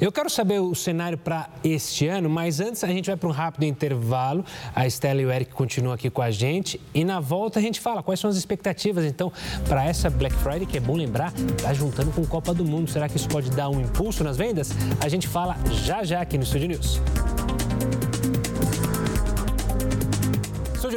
Eu 0.00 0.10
quero 0.10 0.30
saber 0.30 0.60
o 0.60 0.74
cenário 0.74 1.18
para 1.18 1.48
este 1.62 2.06
ano, 2.06 2.28
mas 2.28 2.60
antes 2.60 2.82
a 2.82 2.88
gente 2.88 3.06
vai 3.06 3.16
para 3.16 3.28
um 3.28 3.32
rápido 3.32 3.64
intervalo. 3.64 4.44
A 4.74 4.86
Estela 4.86 5.20
e 5.20 5.26
o 5.26 5.30
Eric 5.30 5.52
continuam 5.52 5.94
aqui 5.94 6.10
com 6.10 6.22
a 6.22 6.30
gente 6.30 6.80
e 6.94 7.04
na 7.04 7.20
volta 7.20 7.58
a 7.58 7.62
gente 7.62 7.80
fala 7.80 8.02
quais 8.02 8.18
são 8.18 8.30
as 8.30 8.36
expectativas, 8.36 9.04
então, 9.04 9.32
para 9.68 9.84
essa 9.84 10.08
Black 10.08 10.34
Friday, 10.36 10.66
que 10.66 10.76
é 10.76 10.80
bom 10.80 10.96
lembrar, 10.96 11.32
tá 11.62 11.72
juntando 11.74 12.10
com 12.10 12.24
Copa 12.26 12.54
do 12.54 12.64
Mundo. 12.64 12.90
Será 12.90 13.08
que 13.08 13.16
isso 13.16 13.28
pode 13.28 13.50
dar 13.50 13.68
um 13.68 13.80
impulso 13.80 14.24
nas 14.24 14.36
vendas? 14.36 14.70
A 15.00 15.08
gente 15.08 15.28
fala 15.28 15.56
já 15.84 16.02
já 16.02 16.20
aqui 16.20 16.38
no 16.38 16.46
Studio 16.46 16.68
News. 16.68 17.37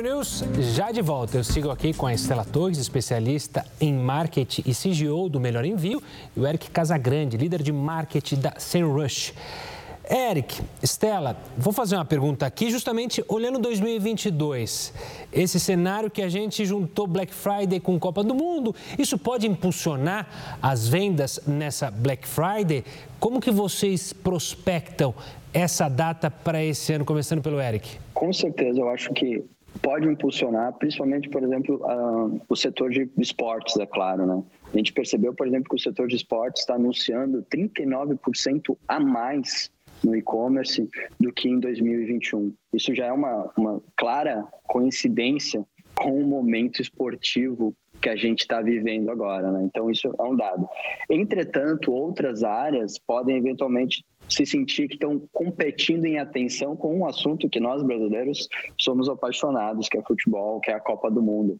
Estúdio 0.01 0.15
News, 0.15 0.43
já 0.75 0.91
de 0.91 1.01
volta. 1.01 1.37
Eu 1.37 1.43
sigo 1.43 1.69
aqui 1.69 1.93
com 1.93 2.07
a 2.07 2.13
Estela 2.13 2.43
Torres, 2.43 2.79
especialista 2.79 3.63
em 3.79 3.93
marketing 3.93 4.63
e 4.65 4.73
CGO 4.73 5.29
do 5.29 5.39
Melhor 5.39 5.63
Envio, 5.63 6.01
e 6.35 6.39
o 6.39 6.47
Eric 6.47 6.71
Casagrande, 6.71 7.37
líder 7.37 7.61
de 7.61 7.71
marketing 7.71 8.37
da 8.37 8.53
SEMrush. 8.57 9.33
Eric, 10.09 10.61
Estela, 10.81 11.37
vou 11.55 11.71
fazer 11.71 11.95
uma 11.95 12.05
pergunta 12.05 12.45
aqui, 12.45 12.71
justamente 12.71 13.23
olhando 13.27 13.59
2022. 13.59 14.91
Esse 15.31 15.59
cenário 15.59 16.09
que 16.09 16.23
a 16.23 16.29
gente 16.29 16.65
juntou 16.65 17.05
Black 17.05 17.33
Friday 17.33 17.79
com 17.79 17.99
Copa 17.99 18.23
do 18.23 18.33
Mundo, 18.33 18.75
isso 18.97 19.17
pode 19.19 19.47
impulsionar 19.47 20.57
as 20.61 20.87
vendas 20.87 21.39
nessa 21.45 21.91
Black 21.91 22.27
Friday? 22.27 22.83
Como 23.19 23.39
que 23.39 23.51
vocês 23.51 24.11
prospectam 24.13 25.13
essa 25.53 25.87
data 25.87 26.31
para 26.31 26.63
esse 26.63 26.91
ano, 26.91 27.05
começando 27.05 27.41
pelo 27.41 27.61
Eric? 27.61 27.99
Com 28.13 28.33
certeza, 28.33 28.79
eu 28.79 28.89
acho 28.89 29.13
que 29.13 29.43
pode 29.81 30.07
impulsionar, 30.07 30.73
principalmente, 30.73 31.29
por 31.29 31.43
exemplo, 31.43 31.81
o 32.47 32.55
setor 32.55 32.89
de 32.89 33.09
esportes, 33.17 33.77
é 33.77 33.85
claro, 33.85 34.25
né? 34.25 34.43
A 34.73 34.77
gente 34.77 34.93
percebeu, 34.93 35.33
por 35.33 35.47
exemplo, 35.47 35.69
que 35.69 35.75
o 35.75 35.79
setor 35.79 36.07
de 36.07 36.15
esportes 36.15 36.61
está 36.61 36.75
anunciando 36.75 37.45
39% 37.53 38.77
a 38.87 38.99
mais 38.99 39.71
no 40.03 40.15
e-commerce 40.15 40.89
do 41.19 41.31
que 41.31 41.47
em 41.47 41.59
2021. 41.59 42.53
Isso 42.73 42.93
já 42.95 43.07
é 43.07 43.11
uma, 43.11 43.51
uma 43.57 43.81
clara 43.95 44.43
coincidência 44.63 45.65
com 45.95 46.19
o 46.19 46.25
momento 46.25 46.81
esportivo 46.81 47.75
que 48.01 48.09
a 48.09 48.15
gente 48.15 48.39
está 48.39 48.61
vivendo 48.61 49.11
agora, 49.11 49.51
né? 49.51 49.63
Então 49.63 49.91
isso 49.91 50.11
é 50.17 50.23
um 50.23 50.35
dado. 50.35 50.67
Entretanto, 51.09 51.91
outras 51.91 52.43
áreas 52.43 52.97
podem 52.97 53.37
eventualmente 53.37 54.03
se 54.31 54.45
sentir 54.45 54.87
que 54.87 54.95
estão 54.95 55.21
competindo 55.31 56.05
em 56.05 56.17
atenção 56.17 56.75
com 56.75 56.97
um 56.97 57.05
assunto 57.05 57.49
que 57.49 57.59
nós 57.59 57.83
brasileiros 57.83 58.47
somos 58.77 59.09
apaixonados, 59.09 59.89
que 59.89 59.97
é 59.97 60.01
futebol, 60.01 60.59
que 60.61 60.71
é 60.71 60.73
a 60.73 60.79
Copa 60.79 61.11
do 61.11 61.21
Mundo. 61.21 61.59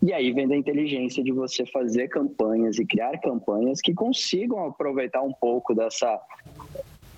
E 0.00 0.12
aí 0.12 0.32
vem 0.32 0.46
da 0.46 0.56
inteligência 0.56 1.22
de 1.22 1.32
você 1.32 1.66
fazer 1.66 2.08
campanhas 2.08 2.78
e 2.78 2.86
criar 2.86 3.18
campanhas 3.18 3.80
que 3.80 3.92
consigam 3.92 4.64
aproveitar 4.64 5.22
um 5.22 5.32
pouco 5.32 5.74
dessa 5.74 6.20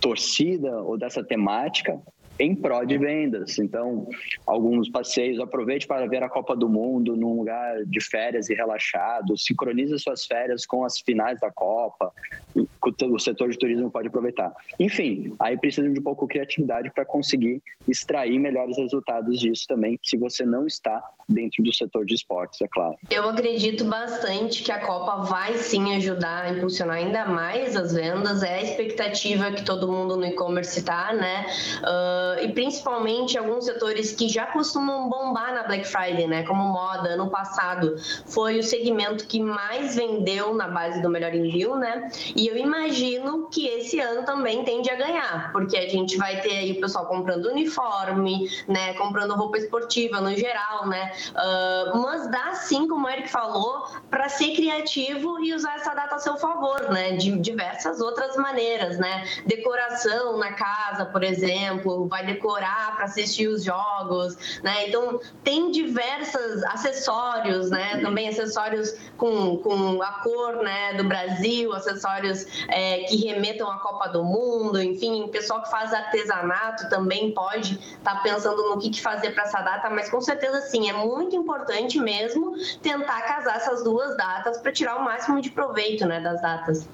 torcida 0.01 0.83
ou 0.83 0.99
dessa 0.99 1.23
temática 1.23 2.01
em 2.39 2.55
prol 2.55 2.85
de 2.85 2.99
vendas. 2.99 3.59
Então, 3.59 4.09
alguns 4.47 4.89
passeios, 4.89 5.41
aproveite 5.41 5.87
para 5.87 6.07
ver 6.07 6.23
a 6.23 6.29
Copa 6.29 6.57
do 6.57 6.69
Mundo 6.69 7.17
num 7.17 7.39
lugar 7.39 7.85
de 7.85 8.01
férias 8.01 8.49
e 8.49 8.55
relaxado, 8.55 9.37
sincronize 9.39 9.99
suas 9.99 10.25
férias 10.25 10.67
com 10.67 10.85
as 10.85 10.99
finais 10.99 11.39
da 11.41 11.51
Copa, 11.51 12.13
o 12.55 13.19
setor 13.19 13.51
de 13.51 13.59
turismo 13.59 13.91
pode 13.91 14.09
aproveitar. 14.09 14.53
Enfim, 14.79 15.35
aí 15.39 15.57
precisa 15.57 15.89
de 15.89 15.99
um 15.99 16.03
pouco 16.03 16.27
de 16.27 16.35
criatividade 16.35 16.91
para 16.93 17.05
conseguir 17.05 17.63
extrair 17.87 18.39
melhores 18.39 18.77
resultados 18.77 19.39
disso 19.39 19.67
também, 19.69 19.99
se 20.03 20.17
você 20.17 20.45
não 20.45 20.67
está 20.67 21.03
dentro 21.29 21.63
do 21.63 21.73
setor 21.73 22.05
de 22.05 22.15
esportes, 22.15 22.61
é 22.61 22.69
claro. 22.69 22.97
Eu 23.11 23.29
acredito 23.29 23.85
bastante 23.85 24.63
que 24.63 24.73
a 24.73 24.81
Copa 24.81 25.23
vai 25.23 25.55
sim 25.55 25.95
ajudar 25.97 26.45
a 26.45 26.51
impulsionar 26.51 26.97
ainda 26.97 27.25
mais 27.27 27.77
as 27.77 27.93
vendas, 27.93 28.43
é 28.43 28.55
a 28.55 28.63
expectativa 28.63 29.51
que 29.53 29.65
todo 29.65 29.91
mundo 29.91 30.17
no 30.17 30.27
e-commerce 30.27 30.79
está, 30.79 31.13
né? 31.13 31.47
Uh, 31.83 32.24
e 32.43 32.53
principalmente 32.53 33.39
alguns 33.39 33.65
setores 33.65 34.13
que 34.13 34.29
já 34.29 34.47
costumam 34.47 35.09
bombar 35.09 35.55
na 35.55 35.63
Black 35.65 35.87
Friday, 35.87 36.27
né? 36.27 36.43
Como 36.45 36.63
moda, 36.65 37.11
ano 37.11 37.29
passado 37.31 37.97
foi 38.27 38.59
o 38.59 38.63
segmento 38.63 39.27
que 39.27 39.41
mais 39.41 39.95
vendeu 39.95 40.55
na 40.55 40.69
base 40.69 41.01
do 41.03 41.09
melhor 41.09 41.35
envio, 41.35 41.77
né? 41.77 42.09
E 42.35 42.47
eu 42.47 42.57
imagino 42.57 43.49
que 43.49 43.67
esse 43.67 43.99
ano 44.01 44.25
também 44.25 44.65
tende 44.65 44.91
a 44.91 44.97
ganhar, 44.97 45.53
porque 45.53 45.77
a 45.77 45.89
gente 45.89 46.17
vai 46.17 46.41
ter 46.41 46.57
aí 46.57 46.73
o 46.73 46.81
pessoal 46.81 47.07
comprando 47.07 47.47
uniforme, 47.47 48.49
né? 48.69 48.95
Comprando 48.95 49.35
roupa 49.35 49.59
esportiva 49.59 50.21
no 50.21 50.35
geral, 50.35 50.87
né? 50.87 51.13
Uh, 51.31 51.99
mas 51.99 52.31
dá 52.31 52.55
sim, 52.55 52.87
como 52.89 53.07
o 53.07 53.11
Eric 53.11 53.29
falou, 53.29 53.87
para 54.11 54.29
ser 54.29 54.55
criativo 54.55 55.43
e 55.43 55.55
usar 55.55 55.77
essa 55.77 55.95
data 55.95 56.17
a 56.17 56.19
seu 56.19 56.37
favor, 56.37 56.91
né? 56.91 57.13
De 57.13 57.37
diversas 57.39 58.01
outras 58.01 58.37
maneiras, 58.37 58.99
né? 58.99 59.25
Decoração 59.47 60.39
na 60.39 60.53
casa, 60.53 61.07
por 61.07 61.23
exemplo, 61.23 62.07
vai 62.15 62.25
decorar 62.25 62.95
para 62.95 63.07
assistir 63.07 63.49
os 63.49 63.65
jogos, 63.65 64.61
né? 64.63 64.89
Então 64.89 65.19
tem 65.43 65.73
diversos 65.73 66.63
acessórios, 66.65 67.71
né? 67.71 68.01
Também 68.01 68.29
acessórios 68.29 68.95
com, 69.17 69.57
com 69.59 70.01
a 70.01 70.13
cor, 70.23 70.63
né? 70.63 70.95
Do 70.95 71.03
Brasil, 71.03 71.73
acessórios 71.73 72.47
é, 72.69 72.99
que 73.01 73.17
remetam 73.17 73.69
à 73.69 73.79
Copa 73.81 74.09
do 74.09 74.23
Mundo, 74.23 74.81
enfim, 74.81 75.27
pessoal 75.29 75.61
que 75.61 75.71
faz 75.71 75.93
artesanato 75.93 76.89
também 76.89 77.33
pode 77.33 77.75
estar 77.75 78.15
tá 78.15 78.21
pensando 78.23 78.71
no 78.71 78.79
que, 78.79 78.91
que 78.91 79.03
fazer 79.03 79.33
para 79.33 79.43
essa 79.43 79.61
data, 79.61 79.91
mas 79.91 80.09
com 80.09 80.21
certeza 80.21 80.61
sim, 80.61 80.89
é 80.89 80.93
muito 80.93 81.35
importante 81.35 81.99
mesmo 81.99 82.55
tentar 82.81 83.23
casar 83.23 83.57
essas 83.57 83.83
duas 83.83 84.17
datas 84.17 84.59
para 84.59 84.71
tirar 84.71 84.97
o 84.97 85.05
máximo 85.05 85.41
de 85.41 85.51
proveito 85.51 86.07
né, 86.07 86.21
das 86.21 86.41
datas. 86.41 86.89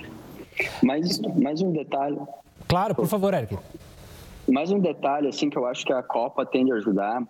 Mais, 0.83 1.21
mais 1.21 1.61
um 1.61 1.71
detalhe. 1.73 2.19
Claro, 2.67 2.95
por 2.95 3.07
favor, 3.07 3.35
Eric. 3.35 3.59
Mais 4.51 4.71
um 4.71 4.81
detalhe 4.81 5.29
assim 5.29 5.49
que 5.49 5.57
eu 5.57 5.67
acho 5.67 5.85
que 5.85 5.93
a 5.93 6.03
Copa 6.03 6.45
tende 6.45 6.73
a 6.73 6.77
ajudar 6.77 7.23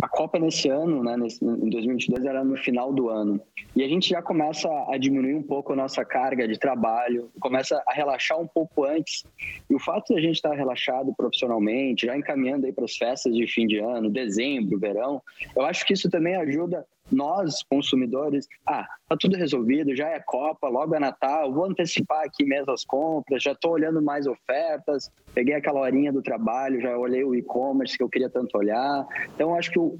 a 0.00 0.08
Copa 0.08 0.38
nesse 0.38 0.68
ano, 0.68 1.02
né, 1.02 1.16
nesse, 1.16 1.44
em 1.44 1.68
2022, 1.68 2.24
era 2.24 2.44
no 2.44 2.56
final 2.56 2.92
do 2.92 3.08
ano. 3.08 3.40
E 3.74 3.82
a 3.82 3.88
gente 3.88 4.08
já 4.10 4.22
começa 4.22 4.68
a 4.88 4.96
diminuir 4.96 5.34
um 5.34 5.42
pouco 5.42 5.72
a 5.72 5.76
nossa 5.76 6.04
carga 6.04 6.46
de 6.46 6.56
trabalho, 6.56 7.30
começa 7.40 7.82
a 7.86 7.92
relaxar 7.92 8.38
um 8.38 8.46
pouco 8.46 8.84
antes. 8.84 9.24
E 9.68 9.74
o 9.74 9.78
fato 9.80 10.12
de 10.12 10.18
a 10.18 10.22
gente 10.22 10.36
estar 10.36 10.54
relaxado 10.54 11.12
profissionalmente, 11.16 12.06
já 12.06 12.16
encaminhando 12.16 12.66
aí 12.66 12.72
para 12.72 12.84
as 12.84 12.96
festas 12.96 13.34
de 13.34 13.46
fim 13.48 13.66
de 13.66 13.78
ano, 13.78 14.08
dezembro, 14.08 14.78
verão, 14.78 15.20
eu 15.56 15.64
acho 15.64 15.84
que 15.84 15.94
isso 15.94 16.08
também 16.08 16.36
ajuda 16.36 16.86
nós, 17.10 17.62
consumidores, 17.68 18.46
ah, 18.66 18.86
tá 19.08 19.16
tudo 19.18 19.36
resolvido, 19.36 19.96
já 19.96 20.08
é 20.08 20.20
Copa, 20.20 20.68
logo 20.68 20.94
é 20.94 20.98
Natal, 20.98 21.52
vou 21.52 21.64
antecipar 21.64 22.24
aqui 22.24 22.44
mesmo 22.44 22.72
as 22.72 22.84
compras, 22.84 23.42
já 23.42 23.52
estou 23.52 23.72
olhando 23.72 24.02
mais 24.02 24.26
ofertas, 24.26 25.10
peguei 25.34 25.54
aquela 25.54 25.80
horinha 25.80 26.12
do 26.12 26.22
trabalho, 26.22 26.80
já 26.80 26.96
olhei 26.96 27.24
o 27.24 27.34
e-commerce 27.34 27.96
que 27.96 28.02
eu 28.02 28.08
queria 28.08 28.28
tanto 28.28 28.56
olhar. 28.56 29.06
Então, 29.34 29.54
acho 29.54 29.70
que 29.70 29.78
o, 29.78 29.98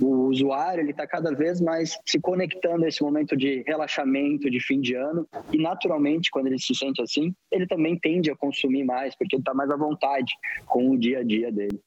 o 0.00 0.26
usuário 0.26 0.80
ele 0.80 0.90
está 0.92 1.06
cada 1.06 1.34
vez 1.34 1.60
mais 1.60 1.98
se 2.06 2.20
conectando 2.20 2.84
a 2.84 2.88
esse 2.88 3.02
momento 3.02 3.36
de 3.36 3.62
relaxamento 3.66 4.50
de 4.50 4.60
fim 4.60 4.80
de 4.80 4.94
ano 4.94 5.26
e 5.52 5.58
naturalmente 5.58 6.30
quando 6.30 6.46
ele 6.46 6.58
se 6.58 6.74
sente 6.74 7.02
assim 7.02 7.34
ele 7.50 7.66
também 7.66 7.98
tende 7.98 8.30
a 8.30 8.36
consumir 8.36 8.84
mais 8.84 9.16
porque 9.16 9.34
ele 9.36 9.40
está 9.40 9.52
mais 9.52 9.70
à 9.70 9.76
vontade 9.76 10.32
com 10.66 10.90
o 10.90 10.98
dia 10.98 11.18
a 11.18 11.24
dia 11.24 11.50
dele. 11.50 11.80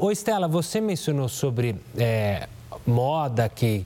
Oi 0.00 0.12
Estela, 0.12 0.48
você 0.48 0.80
mencionou 0.80 1.28
sobre 1.28 1.76
é 1.96 2.48
moda, 2.86 3.48
que 3.48 3.84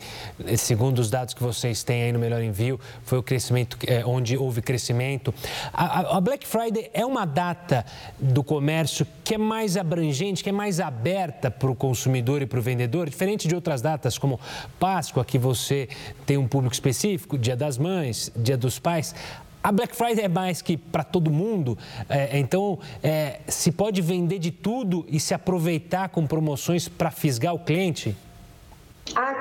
segundo 0.57 0.99
os 0.99 1.11
dados 1.11 1.35
que 1.35 1.43
vocês 1.43 1.83
têm 1.83 2.05
aí 2.05 2.13
no 2.13 2.19
Melhor 2.19 2.43
Envio, 2.43 2.79
foi 3.05 3.19
o 3.19 3.23
crescimento, 3.23 3.77
é, 3.87 4.05
onde 4.05 4.37
houve 4.37 4.63
crescimento. 4.63 5.35
A, 5.73 6.17
a, 6.17 6.21
Black 6.21 6.47
Friday 6.47 6.91
é 6.93 7.05
uma 7.05 7.25
data 7.25 7.85
do 8.19 8.43
comércio 8.43 9.07
que 9.23 9.35
é 9.35 9.39
mais 9.39 9.77
abrangente, 9.77 10.43
que 10.43 10.49
é 10.49 10.53
mais 10.53 10.81
aberta 10.81 11.51
para 11.51 11.71
o 11.71 11.75
consumidor 11.75 12.43
e 12.43 12.47
para 12.47 12.59
o 12.59 12.63
vendedor, 12.63 13.09
diferente 13.09 13.49
de 13.49 13.55
outras 13.55 13.81
datas 13.83 14.19
como 14.19 14.41
Páscoa, 14.79 15.25
que 15.25 15.39
você 15.39 15.89
tem 16.27 16.37
um 16.37 16.47
público 16.47 16.75
específico, 16.75 17.39
Dia 17.39 17.57
das 17.57 17.79
Mães, 17.79 18.33
Dia 18.37 18.57
dos 18.57 18.79
Pais. 18.79 19.15
A 19.63 19.73
Black 19.73 19.97
Friday 19.97 20.27
é 20.27 20.29
mais 20.29 20.61
que 20.61 20.77
para 20.77 21.03
todo 21.03 21.31
mundo, 21.31 21.79
é, 22.07 22.39
então 22.39 22.79
é, 23.03 23.41
se 23.49 23.73
pode 23.73 24.03
vender 24.03 24.39
de 24.39 24.51
tudo 24.51 25.07
e 25.09 25.19
se 25.19 25.33
aproveitar 25.33 26.11
com 26.11 26.27
promoções 26.27 26.87
para 26.87 27.11
fisgar 27.11 27.55
o 27.55 27.59
cliente? 27.59 28.15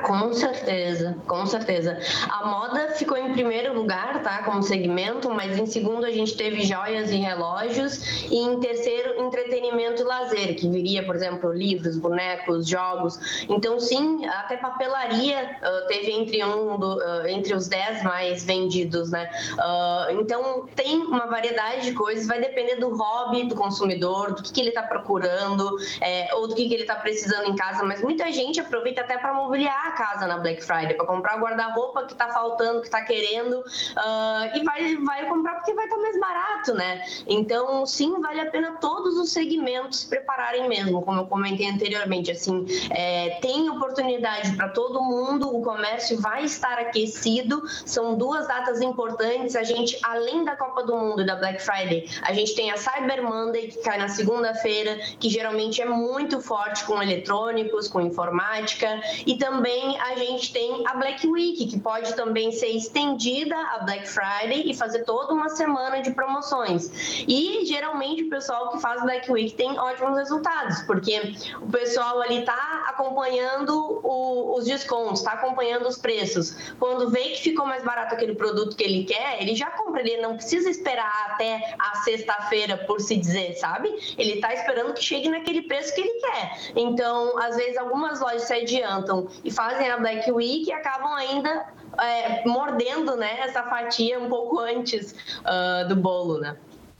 Com 0.03 0.33
certeza, 0.33 1.15
com 1.25 1.45
certeza. 1.45 1.97
A 2.29 2.45
moda 2.45 2.89
ficou 2.89 3.17
em 3.17 3.31
primeiro 3.31 3.73
lugar, 3.73 4.21
tá, 4.21 4.43
como 4.43 4.61
segmento, 4.61 5.29
mas 5.29 5.57
em 5.57 5.65
segundo 5.65 6.05
a 6.05 6.11
gente 6.11 6.35
teve 6.35 6.61
joias 6.63 7.09
e 7.11 7.17
relógios 7.17 8.25
e 8.29 8.37
em 8.37 8.59
terceiro 8.59 9.21
entretenimento 9.21 10.01
e 10.01 10.05
lazer, 10.05 10.55
que 10.55 10.69
viria, 10.69 11.05
por 11.05 11.15
exemplo, 11.15 11.53
livros, 11.53 11.97
bonecos, 11.97 12.67
jogos. 12.67 13.45
Então, 13.47 13.79
sim, 13.79 14.25
até 14.25 14.57
papelaria 14.57 15.57
uh, 15.61 15.87
teve 15.87 16.11
entre 16.11 16.43
um 16.43 16.77
do, 16.77 16.97
uh, 16.97 17.27
entre 17.27 17.53
os 17.53 17.67
dez 17.67 18.03
mais 18.03 18.43
vendidos, 18.43 19.09
né? 19.09 19.29
Uh, 19.53 20.19
então, 20.19 20.67
tem 20.75 20.97
uma 20.97 21.27
variedade 21.27 21.85
de 21.85 21.93
coisas, 21.93 22.27
vai 22.27 22.41
depender 22.41 22.75
do 22.75 22.93
hobby 22.93 23.45
do 23.45 23.55
consumidor, 23.55 24.33
do 24.33 24.43
que, 24.43 24.51
que 24.51 24.61
ele 24.61 24.69
está 24.69 24.83
procurando, 24.83 25.77
é, 26.01 26.33
ou 26.35 26.47
do 26.47 26.55
que, 26.55 26.67
que 26.67 26.73
ele 26.73 26.83
está 26.83 26.95
precisando 26.95 27.49
em 27.49 27.55
casa, 27.55 27.83
mas 27.83 28.01
muita 28.01 28.31
gente 28.31 28.59
aproveita 28.59 29.01
até 29.01 29.17
para 29.17 29.33
mobiliar 29.33 29.92
casa 29.93 30.27
na 30.27 30.37
Black 30.37 30.63
Friday, 30.63 30.93
para 30.95 31.05
comprar 31.05 31.39
guarda-roupa 31.39 32.05
que 32.05 32.13
está 32.13 32.29
faltando, 32.29 32.81
que 32.81 32.87
está 32.87 33.01
querendo, 33.01 33.59
uh, 33.59 34.55
e 34.57 34.63
vai, 34.63 34.95
vai 34.97 35.27
comprar 35.27 35.55
porque 35.55 35.73
vai 35.73 35.85
estar 35.85 35.95
tá 35.95 36.01
mais 36.01 36.19
barato, 36.19 36.73
né? 36.73 37.03
Então, 37.27 37.85
sim, 37.85 38.19
vale 38.21 38.41
a 38.41 38.51
pena 38.51 38.77
todos 38.79 39.17
os 39.17 39.31
segmentos 39.31 40.01
se 40.01 40.07
prepararem 40.07 40.67
mesmo, 40.67 41.01
como 41.01 41.21
eu 41.21 41.25
comentei 41.25 41.69
anteriormente, 41.69 42.31
assim, 42.31 42.65
é, 42.89 43.39
tem 43.41 43.69
oportunidade 43.69 44.55
para 44.55 44.69
todo 44.69 45.01
mundo, 45.01 45.55
o 45.55 45.61
comércio 45.61 46.19
vai 46.19 46.43
estar 46.43 46.77
aquecido, 46.79 47.63
são 47.85 48.15
duas 48.15 48.47
datas 48.47 48.81
importantes, 48.81 49.55
a 49.55 49.63
gente, 49.63 49.97
além 50.03 50.43
da 50.43 50.55
Copa 50.55 50.83
do 50.83 50.95
Mundo 50.95 51.21
e 51.21 51.25
da 51.25 51.35
Black 51.35 51.61
Friday, 51.61 52.09
a 52.21 52.33
gente 52.33 52.55
tem 52.55 52.71
a 52.71 52.77
Cyber 52.77 53.23
Monday, 53.23 53.67
que 53.67 53.81
cai 53.81 53.97
na 53.97 54.07
segunda-feira, 54.07 54.97
que 55.19 55.29
geralmente 55.29 55.81
é 55.81 55.85
muito 55.85 56.41
forte 56.41 56.83
com 56.85 57.01
eletrônicos, 57.01 57.87
com 57.87 58.01
informática, 58.01 59.01
e 59.25 59.37
também 59.37 59.82
a 59.99 60.15
gente 60.15 60.51
tem 60.51 60.83
a 60.87 60.95
Black 60.95 61.27
Week, 61.27 61.65
que 61.67 61.79
pode 61.79 62.13
também 62.15 62.51
ser 62.51 62.67
estendida 62.67 63.55
a 63.55 63.79
Black 63.79 64.07
Friday 64.07 64.69
e 64.69 64.73
fazer 64.73 65.03
toda 65.03 65.33
uma 65.33 65.49
semana 65.49 66.01
de 66.01 66.11
promoções. 66.11 66.91
E 67.27 67.65
geralmente 67.65 68.23
o 68.23 68.29
pessoal 68.29 68.71
que 68.71 68.79
faz 68.79 69.01
Black 69.01 69.31
Week 69.31 69.53
tem 69.53 69.77
ótimos 69.77 70.17
resultados, 70.17 70.81
porque 70.83 71.33
o 71.61 71.69
pessoal 71.69 72.21
ali 72.21 72.39
está 72.39 72.85
acompanhando 72.87 74.01
o, 74.03 74.57
os 74.57 74.65
descontos, 74.65 75.19
está 75.19 75.33
acompanhando 75.33 75.87
os 75.87 75.97
preços. 75.97 76.73
Quando 76.79 77.09
vê 77.09 77.29
que 77.29 77.41
ficou 77.41 77.65
mais 77.65 77.83
barato 77.83 78.15
aquele 78.15 78.35
produto 78.35 78.75
que 78.75 78.83
ele 78.83 79.03
quer, 79.05 79.41
ele 79.41 79.55
já 79.55 79.69
compra, 79.71 80.01
ele 80.01 80.21
não 80.21 80.35
precisa 80.35 80.69
esperar 80.69 81.31
até 81.31 81.75
a 81.79 81.95
sexta-feira, 81.97 82.77
por 82.77 82.99
se 82.99 83.15
dizer, 83.15 83.53
sabe? 83.55 83.89
Ele 84.17 84.33
está 84.33 84.53
esperando 84.53 84.93
que 84.93 85.03
chegue 85.03 85.29
naquele 85.29 85.63
preço 85.63 85.93
que 85.93 86.01
ele 86.01 86.19
quer. 86.19 86.71
Então, 86.75 87.37
às 87.39 87.55
vezes, 87.55 87.77
algumas 87.77 88.19
lojas 88.19 88.43
se 88.43 88.53
adiantam 88.53 89.27
e 89.43 89.51
fazem 89.51 89.72
a 89.73 89.97
Black 89.97 90.31
Week 90.31 90.69
e 90.69 90.73
acabam 90.73 91.13
ainda 91.13 91.65
é, 91.99 92.47
mordendo 92.47 93.15
né, 93.15 93.39
essa 93.41 93.63
fatia 93.63 94.19
um 94.19 94.29
pouco 94.29 94.59
antes 94.59 95.15
uh, 95.41 95.87
do 95.87 95.95
bolo, 95.95 96.39
né? 96.39 96.55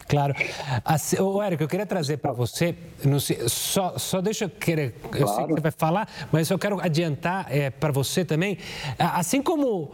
Claro. 0.07 0.36
Assim, 0.83 1.19
ô, 1.19 1.41
Érico, 1.41 1.63
eu 1.63 1.67
queria 1.67 1.86
trazer 1.86 2.17
para 2.17 2.33
você, 2.33 2.75
sei, 3.19 3.47
só, 3.47 3.97
só 3.97 4.21
deixa 4.21 4.45
eu 4.45 4.49
querer, 4.49 4.95
eu 5.03 5.09
claro. 5.09 5.27
sei 5.27 5.45
que 5.45 5.53
você 5.53 5.62
vai 5.62 5.71
falar, 5.71 6.09
mas 6.31 6.49
eu 6.49 6.59
quero 6.59 6.79
adiantar 6.81 7.47
é, 7.49 7.69
para 7.69 7.91
você 7.91 8.25
também, 8.25 8.57
assim 8.99 9.41
como 9.41 9.93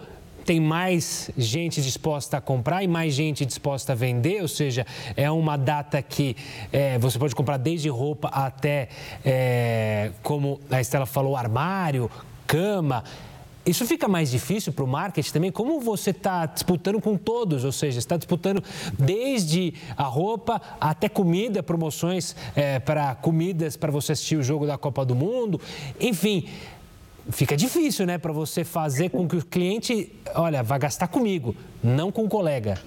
tem 0.49 0.59
mais 0.59 1.29
gente 1.37 1.79
disposta 1.79 2.37
a 2.37 2.41
comprar 2.41 2.83
e 2.83 2.87
mais 2.87 3.13
gente 3.13 3.45
disposta 3.45 3.91
a 3.91 3.95
vender, 3.95 4.41
ou 4.41 4.47
seja, 4.47 4.83
é 5.15 5.29
uma 5.29 5.55
data 5.55 6.01
que 6.01 6.35
é, 6.71 6.97
você 6.97 7.19
pode 7.19 7.35
comprar 7.35 7.57
desde 7.57 7.87
roupa 7.87 8.29
até, 8.29 8.89
é, 9.23 10.09
como 10.23 10.59
a 10.71 10.81
Estela 10.81 11.05
falou, 11.05 11.35
armário, 11.37 12.09
cama. 12.49 13.03
Isso 13.63 13.85
fica 13.85 14.07
mais 14.07 14.31
difícil 14.31 14.73
para 14.73 14.83
o 14.83 14.87
marketing 14.87 15.31
também? 15.31 15.51
Como 15.51 15.79
você 15.79 16.09
está 16.09 16.47
disputando 16.47 16.99
com 16.99 17.15
todos? 17.15 17.63
Ou 17.63 17.71
seja, 17.71 17.99
está 17.99 18.17
disputando 18.17 18.63
desde 18.97 19.75
a 19.95 20.03
roupa 20.03 20.59
até 20.81 21.07
comida, 21.07 21.61
promoções 21.61 22.35
é, 22.55 22.79
para 22.79 23.13
comidas 23.13 23.77
para 23.77 23.91
você 23.91 24.13
assistir 24.13 24.37
o 24.37 24.43
jogo 24.43 24.65
da 24.65 24.79
Copa 24.79 25.05
do 25.05 25.13
Mundo. 25.13 25.61
Enfim, 25.99 26.47
fica 27.29 27.55
difícil, 27.55 28.07
né, 28.07 28.17
para 28.17 28.33
você 28.33 28.63
fazer 28.63 29.09
com 29.09 29.27
que 29.27 29.35
o 29.35 29.45
cliente, 29.45 30.11
olha, 30.33 30.63
vai 30.63 30.79
gastar 30.79 31.07
comigo, 31.07 31.55
não 31.83 32.11
com 32.11 32.23
o 32.23 32.29
colega. 32.29 32.81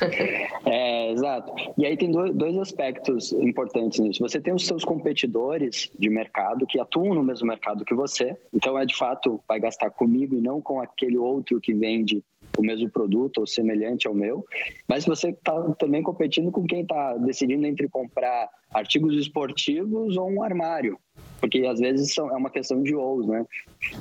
É, 0.66 1.12
exato. 1.12 1.52
E 1.78 1.86
aí 1.86 1.96
tem 1.96 2.10
dois 2.10 2.58
aspectos 2.58 3.32
importantes 3.32 4.00
nisso. 4.00 4.20
Você 4.20 4.40
tem 4.40 4.52
os 4.52 4.66
seus 4.66 4.84
competidores 4.84 5.92
de 5.96 6.10
mercado 6.10 6.66
que 6.66 6.80
atuam 6.80 7.14
no 7.14 7.22
mesmo 7.22 7.46
mercado 7.46 7.84
que 7.84 7.94
você, 7.94 8.36
então 8.52 8.76
é 8.76 8.84
de 8.84 8.96
fato 8.96 9.40
vai 9.46 9.60
gastar 9.60 9.90
comigo 9.90 10.34
e 10.34 10.40
não 10.40 10.60
com 10.60 10.80
aquele 10.80 11.16
outro 11.16 11.60
que 11.60 11.72
vende 11.72 12.22
o 12.58 12.62
mesmo 12.62 12.90
produto 12.90 13.38
ou 13.38 13.46
semelhante 13.46 14.08
ao 14.08 14.14
meu. 14.14 14.44
Mas 14.88 15.04
você 15.04 15.30
está 15.30 15.54
também 15.74 16.02
competindo 16.02 16.50
com 16.50 16.66
quem 16.66 16.82
está 16.82 17.16
decidindo 17.18 17.66
entre 17.66 17.88
comprar 17.88 18.48
artigos 18.76 19.14
esportivos 19.14 20.16
ou 20.16 20.30
um 20.30 20.42
armário 20.42 20.98
porque 21.40 21.66
às 21.66 21.78
vezes 21.78 22.12
são, 22.12 22.30
é 22.30 22.36
uma 22.36 22.50
questão 22.50 22.82
de 22.82 22.94
ous, 22.94 23.26
né? 23.26 23.44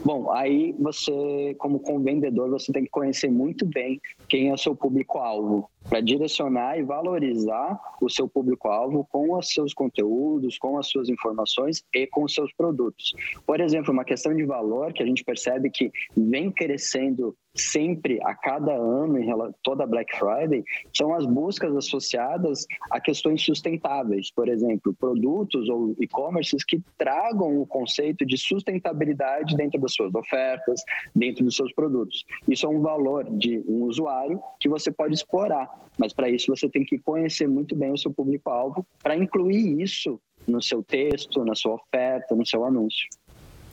Bom, 0.04 0.32
aí 0.32 0.74
você, 0.80 1.56
como 1.60 1.80
vendedor, 2.02 2.50
você 2.50 2.72
tem 2.72 2.84
que 2.84 2.90
conhecer 2.90 3.30
muito 3.30 3.66
bem 3.66 4.00
quem 4.28 4.50
é 4.50 4.54
o 4.54 4.58
seu 4.58 4.76
público-alvo, 4.76 5.70
para 5.88 6.02
direcionar 6.02 6.80
e 6.80 6.84
valorizar 6.84 7.80
o 8.02 8.10
seu 8.10 8.28
público-alvo 8.28 9.08
com 9.12 9.38
os 9.38 9.50
seus 9.50 9.74
conteúdos, 9.74 10.58
com 10.58 10.78
as 10.80 10.88
suas 10.88 11.10
informações 11.10 11.84
e 11.94 12.08
com 12.08 12.24
os 12.24 12.34
seus 12.34 12.52
produtos. 12.54 13.14
Por 13.46 13.60
exemplo, 13.60 13.94
uma 13.94 14.06
questão 14.06 14.36
de 14.36 14.44
valor 14.44 14.94
que 14.94 15.04
a 15.04 15.06
gente 15.06 15.24
percebe 15.24 15.70
que 15.70 15.92
vem 16.18 16.52
crescendo 16.52 17.36
sempre, 17.54 18.20
a 18.24 18.34
cada 18.36 18.74
ano, 18.74 19.18
em 19.18 19.30
toda 19.64 19.86
Black 19.86 20.18
Friday, 20.18 20.64
são 20.94 21.14
as 21.14 21.26
buscas 21.26 21.76
associadas 21.76 22.66
a 22.92 23.00
questões 23.00 23.42
sustentáveis. 23.44 24.32
Por 24.32 24.50
exemplo, 24.50 24.65
produtos 25.00 25.70
ou 25.70 25.96
e-commerces 26.00 26.64
que 26.64 26.82
tragam 26.98 27.62
o 27.62 27.66
conceito 27.66 28.26
de 28.26 28.38
sustentabilidade 28.38 29.56
dentro 29.56 29.80
das 29.80 29.94
suas 29.94 30.14
ofertas, 30.14 30.82
dentro 31.16 31.44
dos 31.44 31.56
seus 31.56 31.74
produtos. 31.74 32.26
Isso 32.48 32.66
é 32.66 32.70
um 32.70 32.82
valor 32.82 33.26
de 33.38 33.64
um 33.68 33.84
usuário 33.84 34.42
que 34.60 34.70
você 34.70 34.92
pode 34.92 35.14
explorar, 35.14 35.70
mas 35.98 36.14
para 36.14 36.30
isso 36.30 36.56
você 36.56 36.70
tem 36.70 36.84
que 36.84 36.98
conhecer 37.00 37.48
muito 37.48 37.76
bem 37.76 37.92
o 37.92 37.98
seu 37.98 38.12
público-alvo 38.12 38.86
para 39.02 39.16
incluir 39.16 39.82
isso 39.82 40.20
no 40.48 40.62
seu 40.62 40.84
texto, 40.84 41.44
na 41.44 41.56
sua 41.56 41.74
oferta, 41.76 42.36
no 42.36 42.46
seu 42.46 42.64
anúncio. 42.64 43.08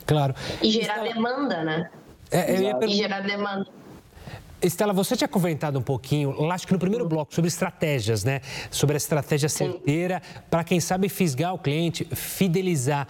Claro. 0.05 0.33
E 0.61 0.69
gerar 0.69 1.03
demanda, 1.03 1.63
né? 1.63 1.91
É, 2.31 2.55
E 2.85 2.89
gerar 2.89 3.21
demanda. 3.21 3.82
Estela, 4.63 4.93
você 4.93 5.15
tinha 5.15 5.27
comentado 5.27 5.77
um 5.77 5.81
pouquinho, 5.81 6.49
acho 6.51 6.65
que 6.65 6.73
no 6.73 6.79
primeiro 6.79 7.07
bloco, 7.07 7.33
sobre 7.35 7.49
estratégias, 7.49 8.23
né? 8.23 8.39
Sobre 8.71 8.95
a 8.95 8.97
estratégia 8.97 9.49
certeira 9.49 10.21
para, 10.49 10.63
quem 10.63 10.79
sabe, 10.79 11.09
fisgar 11.09 11.53
o 11.53 11.59
cliente, 11.59 12.05
fidelizar. 12.13 13.07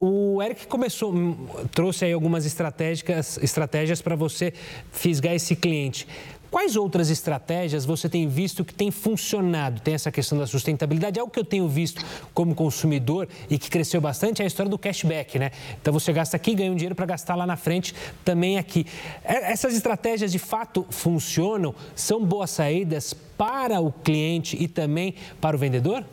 O 0.00 0.42
Eric 0.42 0.66
começou, 0.66 1.12
hum, 1.12 1.46
trouxe 1.74 2.04
aí 2.04 2.12
algumas 2.12 2.46
estratégias, 2.46 3.38
estratégias 3.42 4.00
para 4.00 4.14
você 4.14 4.52
fisgar 4.92 5.34
esse 5.34 5.56
cliente. 5.56 6.06
Quais 6.50 6.76
outras 6.76 7.10
estratégias 7.10 7.84
você 7.84 8.08
tem 8.08 8.26
visto 8.26 8.64
que 8.64 8.72
tem 8.72 8.90
funcionado? 8.90 9.80
Tem 9.80 9.94
essa 9.94 10.10
questão 10.10 10.38
da 10.38 10.46
sustentabilidade. 10.46 11.20
Algo 11.20 11.30
que 11.30 11.38
eu 11.38 11.44
tenho 11.44 11.68
visto 11.68 12.02
como 12.32 12.54
consumidor 12.54 13.28
e 13.50 13.58
que 13.58 13.68
cresceu 13.68 14.00
bastante 14.00 14.40
é 14.40 14.44
a 14.44 14.46
história 14.46 14.70
do 14.70 14.78
cashback, 14.78 15.38
né? 15.38 15.50
Então 15.80 15.92
você 15.92 16.12
gasta 16.12 16.36
aqui, 16.36 16.54
ganha 16.54 16.72
um 16.72 16.74
dinheiro 16.74 16.94
para 16.94 17.04
gastar 17.04 17.34
lá 17.34 17.46
na 17.46 17.56
frente 17.56 17.94
também 18.24 18.56
aqui. 18.56 18.86
É, 19.22 19.52
essas 19.52 19.74
estratégias 19.74 20.32
de 20.32 20.38
fato 20.38 20.86
funcionam? 20.88 21.74
São 21.94 22.24
boas 22.24 22.50
saídas 22.50 23.12
para 23.12 23.80
o 23.80 23.92
cliente 23.92 24.56
e 24.58 24.66
também 24.66 25.14
para 25.40 25.54
o 25.54 25.58
vendedor? 25.58 26.04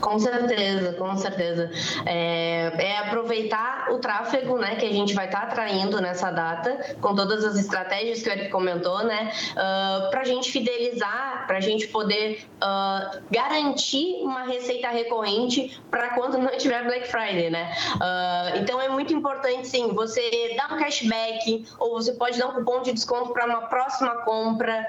Com 0.00 0.18
certeza, 0.18 0.92
com 0.94 1.16
certeza. 1.16 1.70
É, 2.06 2.72
é, 2.78 2.98
aproveitar 2.98 3.88
o 3.90 3.98
tráfego 3.98 4.58
né, 4.58 4.76
que 4.76 4.86
a 4.86 4.92
gente 4.92 5.14
vai 5.14 5.26
estar 5.26 5.40
tá 5.40 5.46
atraindo 5.46 6.00
nessa 6.00 6.30
data, 6.30 6.96
com 7.00 7.14
todas 7.14 7.44
as 7.44 7.56
estratégias 7.56 8.22
que 8.22 8.28
o 8.28 8.32
Eric 8.32 8.50
comentou, 8.50 9.04
né? 9.04 9.30
Uh, 9.52 9.58
ah, 9.58 10.08
para 10.10 10.20
a 10.20 10.24
gente 10.24 10.50
fidelizar, 10.50 11.46
para 11.46 11.58
a 11.58 11.60
gente 11.60 11.86
poder 11.88 12.46
uh, 12.56 13.20
garantir 13.30 14.22
uma 14.22 14.44
receita 14.44 14.88
recorrente 14.88 15.80
para 15.90 16.10
quando 16.10 16.38
não 16.38 16.56
tiver 16.56 16.84
Black 16.84 17.08
Friday, 17.08 17.50
né? 17.50 17.72
Uh, 17.96 18.58
então 18.58 18.80
é 18.80 18.88
muito 18.88 19.12
importante, 19.12 19.66
sim, 19.68 19.88
você 19.94 20.54
dar 20.56 20.74
um 20.74 20.78
cashback 20.78 21.66
ou 21.78 21.92
você 21.92 22.12
pode 22.12 22.38
dar 22.38 22.48
um 22.48 22.52
cupom 22.52 22.82
de 22.82 22.92
desconto 22.92 23.32
para 23.32 23.46
uma 23.46 23.62
próxima 23.62 24.14
compra 24.22 24.86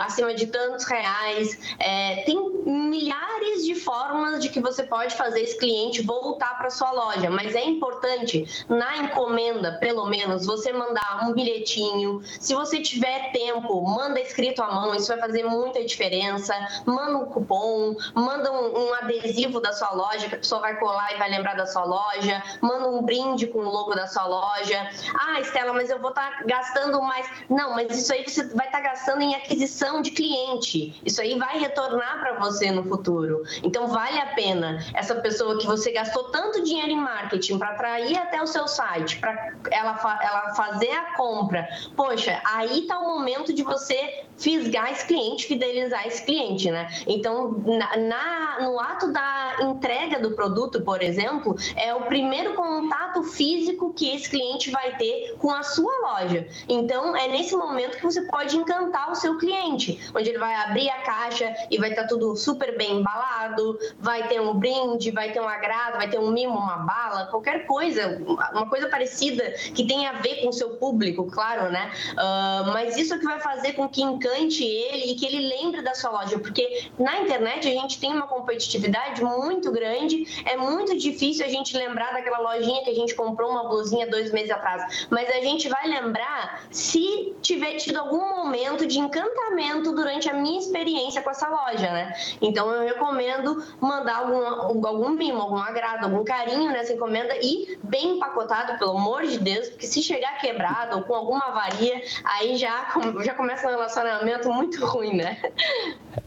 acima 0.00 0.34
de 0.34 0.46
tantos 0.46 0.84
reais. 0.84 1.58
É, 1.78 2.22
tem 2.22 2.36
milhares 2.64 3.64
de 3.64 3.74
formas 3.74 4.40
de 4.40 4.47
de 4.48 4.52
que 4.52 4.60
você 4.60 4.82
pode 4.82 5.14
fazer 5.14 5.42
esse 5.42 5.56
cliente 5.56 6.02
voltar 6.02 6.58
para 6.58 6.70
sua 6.70 6.90
loja, 6.90 7.30
mas 7.30 7.54
é 7.54 7.64
importante 7.64 8.66
na 8.68 8.96
encomenda, 8.98 9.72
pelo 9.78 10.06
menos, 10.06 10.46
você 10.46 10.72
mandar 10.72 11.28
um 11.28 11.32
bilhetinho. 11.32 12.20
Se 12.40 12.54
você 12.54 12.80
tiver 12.80 13.30
tempo, 13.32 13.80
manda 13.82 14.20
escrito 14.20 14.62
à 14.62 14.72
mão, 14.72 14.94
isso 14.94 15.08
vai 15.08 15.18
fazer 15.18 15.44
muita 15.44 15.84
diferença. 15.84 16.54
Manda 16.86 17.18
um 17.18 17.26
cupom, 17.26 17.94
manda 18.14 18.50
um, 18.50 18.88
um 18.88 18.94
adesivo 18.94 19.60
da 19.60 19.72
sua 19.72 19.92
loja 19.92 20.28
que 20.28 20.34
a 20.34 20.38
pessoa 20.38 20.60
vai 20.60 20.76
colar 20.78 21.14
e 21.14 21.18
vai 21.18 21.30
lembrar 21.30 21.54
da 21.54 21.66
sua 21.66 21.84
loja. 21.84 22.42
Manda 22.60 22.88
um 22.88 23.02
brinde 23.02 23.46
com 23.46 23.60
o 23.60 23.70
logo 23.70 23.94
da 23.94 24.06
sua 24.06 24.26
loja. 24.26 24.90
Ah, 25.18 25.40
Estela, 25.40 25.72
mas 25.72 25.90
eu 25.90 25.98
vou 26.00 26.10
estar 26.10 26.38
tá 26.38 26.44
gastando 26.44 27.00
mais. 27.02 27.28
Não, 27.48 27.74
mas 27.74 27.96
isso 27.96 28.12
aí 28.12 28.24
você 28.26 28.44
vai 28.54 28.66
estar 28.66 28.78
tá 28.78 28.88
gastando 28.88 29.22
em 29.22 29.34
aquisição 29.34 30.00
de 30.00 30.10
cliente. 30.10 30.98
Isso 31.04 31.20
aí 31.20 31.38
vai 31.38 31.58
retornar 31.58 32.18
para 32.20 32.34
você 32.38 32.70
no 32.70 32.84
futuro. 32.84 33.42
Então 33.62 33.86
vale 33.88 34.18
a 34.18 34.26
pena 34.38 34.78
essa 34.94 35.16
pessoa 35.16 35.58
que 35.58 35.66
você 35.66 35.90
gastou 35.90 36.30
tanto 36.30 36.62
dinheiro 36.62 36.92
em 36.92 36.96
marketing 36.96 37.58
para 37.58 37.70
atrair 37.70 38.16
até 38.16 38.40
o 38.40 38.46
seu 38.46 38.68
site, 38.68 39.18
para 39.18 39.32
ela, 39.72 39.98
ela 40.22 40.54
fazer 40.54 40.92
a 40.92 41.16
compra, 41.16 41.68
poxa, 41.96 42.40
aí 42.44 42.82
está 42.82 43.00
o 43.00 43.08
momento 43.08 43.52
de 43.52 43.64
você 43.64 44.27
fisgar 44.38 44.92
esse 44.92 45.04
cliente, 45.04 45.46
fidelizar 45.46 46.06
esse 46.06 46.24
cliente, 46.24 46.70
né? 46.70 46.88
Então, 47.06 47.50
na, 47.66 47.96
na, 47.96 48.60
no 48.62 48.78
ato 48.78 49.12
da 49.12 49.56
entrega 49.62 50.20
do 50.20 50.30
produto, 50.32 50.80
por 50.82 51.02
exemplo, 51.02 51.56
é 51.76 51.92
o 51.94 52.02
primeiro 52.02 52.54
contato 52.54 53.22
físico 53.24 53.92
que 53.92 54.14
esse 54.14 54.30
cliente 54.30 54.70
vai 54.70 54.96
ter 54.96 55.36
com 55.38 55.50
a 55.50 55.62
sua 55.62 55.92
loja. 56.00 56.46
Então, 56.68 57.16
é 57.16 57.28
nesse 57.28 57.56
momento 57.56 57.98
que 57.98 58.04
você 58.04 58.22
pode 58.22 58.56
encantar 58.56 59.10
o 59.10 59.14
seu 59.14 59.36
cliente, 59.38 59.98
onde 60.14 60.30
ele 60.30 60.38
vai 60.38 60.54
abrir 60.54 60.88
a 60.88 61.02
caixa 61.02 61.52
e 61.70 61.78
vai 61.78 61.90
estar 61.90 62.02
tá 62.02 62.08
tudo 62.08 62.36
super 62.36 62.76
bem 62.78 63.00
embalado, 63.00 63.78
vai 63.98 64.28
ter 64.28 64.40
um 64.40 64.54
brinde, 64.54 65.10
vai 65.10 65.32
ter 65.32 65.40
um 65.40 65.48
agrado, 65.48 65.96
vai 65.96 66.08
ter 66.08 66.18
um 66.18 66.30
mimo, 66.30 66.54
uma 66.54 66.78
bala, 66.78 67.26
qualquer 67.26 67.66
coisa, 67.66 68.22
uma 68.52 68.68
coisa 68.68 68.88
parecida 68.88 69.50
que 69.74 69.86
tenha 69.86 70.10
a 70.10 70.12
ver 70.14 70.42
com 70.42 70.48
o 70.48 70.52
seu 70.52 70.70
público, 70.76 71.26
claro, 71.30 71.70
né? 71.70 71.90
Uh, 72.12 72.72
mas 72.72 72.96
isso 72.96 73.14
é 73.14 73.18
que 73.18 73.24
vai 73.24 73.40
fazer 73.40 73.72
com 73.72 73.88
que 73.88 74.02
encante 74.02 74.27
ele 74.64 75.12
e 75.12 75.14
que 75.14 75.26
ele 75.26 75.48
lembre 75.48 75.82
da 75.82 75.94
sua 75.94 76.10
loja, 76.10 76.38
porque 76.38 76.90
na 76.98 77.20
internet 77.20 77.68
a 77.68 77.70
gente 77.70 77.98
tem 78.00 78.12
uma 78.12 78.26
competitividade 78.26 79.22
muito 79.22 79.70
grande, 79.70 80.24
é 80.44 80.56
muito 80.56 80.96
difícil 80.96 81.44
a 81.44 81.48
gente 81.48 81.76
lembrar 81.76 82.12
daquela 82.12 82.38
lojinha 82.38 82.82
que 82.84 82.90
a 82.90 82.94
gente 82.94 83.14
comprou 83.14 83.50
uma 83.50 83.64
blusinha 83.64 84.06
dois 84.06 84.32
meses 84.32 84.50
atrás, 84.50 85.06
mas 85.10 85.28
a 85.28 85.40
gente 85.40 85.68
vai 85.68 85.88
lembrar 85.88 86.64
se 86.70 87.34
tiver 87.42 87.74
tido 87.76 87.98
algum 87.98 88.36
momento 88.36 88.86
de 88.86 88.98
encantamento 88.98 89.92
durante 89.92 90.28
a 90.28 90.34
minha 90.34 90.58
experiência 90.58 91.22
com 91.22 91.30
essa 91.30 91.48
loja, 91.48 91.90
né? 91.90 92.14
Então 92.40 92.70
eu 92.70 92.86
recomendo 92.86 93.62
mandar 93.80 94.16
algum, 94.16 94.86
algum 94.86 95.10
mimo, 95.10 95.40
algum 95.40 95.58
agrado, 95.58 96.04
algum 96.04 96.24
carinho 96.24 96.70
nessa 96.70 96.92
encomenda 96.92 97.36
e 97.40 97.78
bem 97.82 98.16
empacotado, 98.16 98.78
pelo 98.78 98.92
amor 98.92 99.26
de 99.26 99.38
Deus, 99.38 99.68
porque 99.68 99.86
se 99.86 100.02
chegar 100.02 100.38
quebrado 100.38 100.96
ou 100.96 101.02
com 101.02 101.14
alguma 101.14 101.46
avaria, 101.46 102.02
aí 102.24 102.56
já, 102.56 102.88
já 103.24 103.34
começa 103.34 103.66
um 103.66 103.70
relacionamento 103.70 104.17
muito 104.54 104.84
ruim, 104.86 105.16
né? 105.16 105.38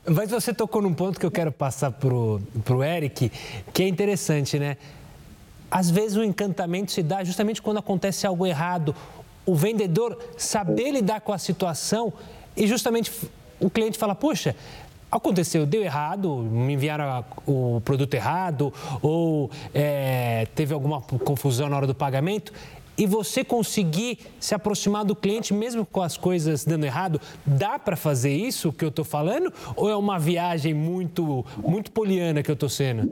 Mas 0.05 0.29
você 0.29 0.53
tocou 0.53 0.81
num 0.81 0.93
ponto 0.93 1.19
que 1.19 1.25
eu 1.25 1.31
quero 1.31 1.51
passar 1.51 1.91
pro, 1.91 2.41
pro 2.63 2.83
Eric, 2.83 3.31
que 3.73 3.83
é 3.83 3.87
interessante, 3.87 4.57
né? 4.59 4.77
Às 5.69 5.89
vezes 5.89 6.17
o 6.17 6.23
encantamento 6.23 6.91
se 6.91 7.01
dá 7.01 7.23
justamente 7.23 7.61
quando 7.61 7.77
acontece 7.77 8.27
algo 8.27 8.45
errado. 8.45 8.95
O 9.45 9.55
vendedor 9.55 10.17
saber 10.37 10.91
lidar 10.91 11.21
com 11.21 11.31
a 11.31 11.37
situação 11.37 12.13
e 12.55 12.67
justamente 12.67 13.11
o 13.59 13.69
cliente 13.69 13.97
fala, 13.97 14.13
puxa, 14.13 14.55
aconteceu, 15.11 15.65
deu 15.65 15.81
errado, 15.81 16.37
me 16.37 16.73
enviaram 16.73 17.23
o 17.45 17.81
produto 17.83 18.13
errado 18.13 18.73
ou 19.01 19.51
é, 19.73 20.47
teve 20.55 20.73
alguma 20.73 21.01
confusão 21.01 21.69
na 21.69 21.77
hora 21.77 21.87
do 21.87 21.95
pagamento 21.95 22.53
e 22.97 23.05
você 23.05 23.43
conseguir 23.43 24.19
se 24.39 24.53
aproximar 24.53 25.05
do 25.05 25.15
cliente 25.15 25.53
mesmo 25.53 25.85
com 25.85 26.01
as 26.01 26.17
coisas 26.17 26.65
dando 26.65 26.85
errado, 26.85 27.19
dá 27.45 27.79
para 27.79 27.95
fazer 27.95 28.33
isso 28.33 28.71
que 28.71 28.83
eu 28.83 28.89
estou 28.89 29.05
falando 29.05 29.51
ou 29.75 29.89
é 29.89 29.95
uma 29.95 30.19
viagem 30.19 30.73
muito 30.73 31.45
muito 31.63 31.91
poliana 31.91 32.43
que 32.43 32.51
eu 32.51 32.55
estou 32.55 32.69
sendo? 32.69 33.11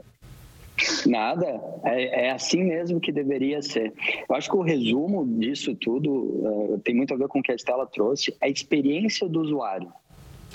Nada, 1.06 1.60
é, 1.84 2.26
é, 2.26 2.30
assim 2.30 2.64
mesmo 2.64 3.00
que 3.00 3.12
deveria 3.12 3.60
ser. 3.60 3.92
Eu 4.28 4.34
acho 4.34 4.48
que 4.48 4.56
o 4.56 4.62
resumo 4.62 5.26
disso 5.38 5.74
tudo 5.74 6.10
uh, 6.10 6.80
tem 6.82 6.94
muito 6.94 7.12
a 7.12 7.16
ver 7.16 7.28
com 7.28 7.40
o 7.40 7.42
que 7.42 7.52
a 7.52 7.54
Estela 7.54 7.86
trouxe, 7.86 8.34
a 8.40 8.48
experiência 8.48 9.28
do 9.28 9.40
usuário. 9.40 9.92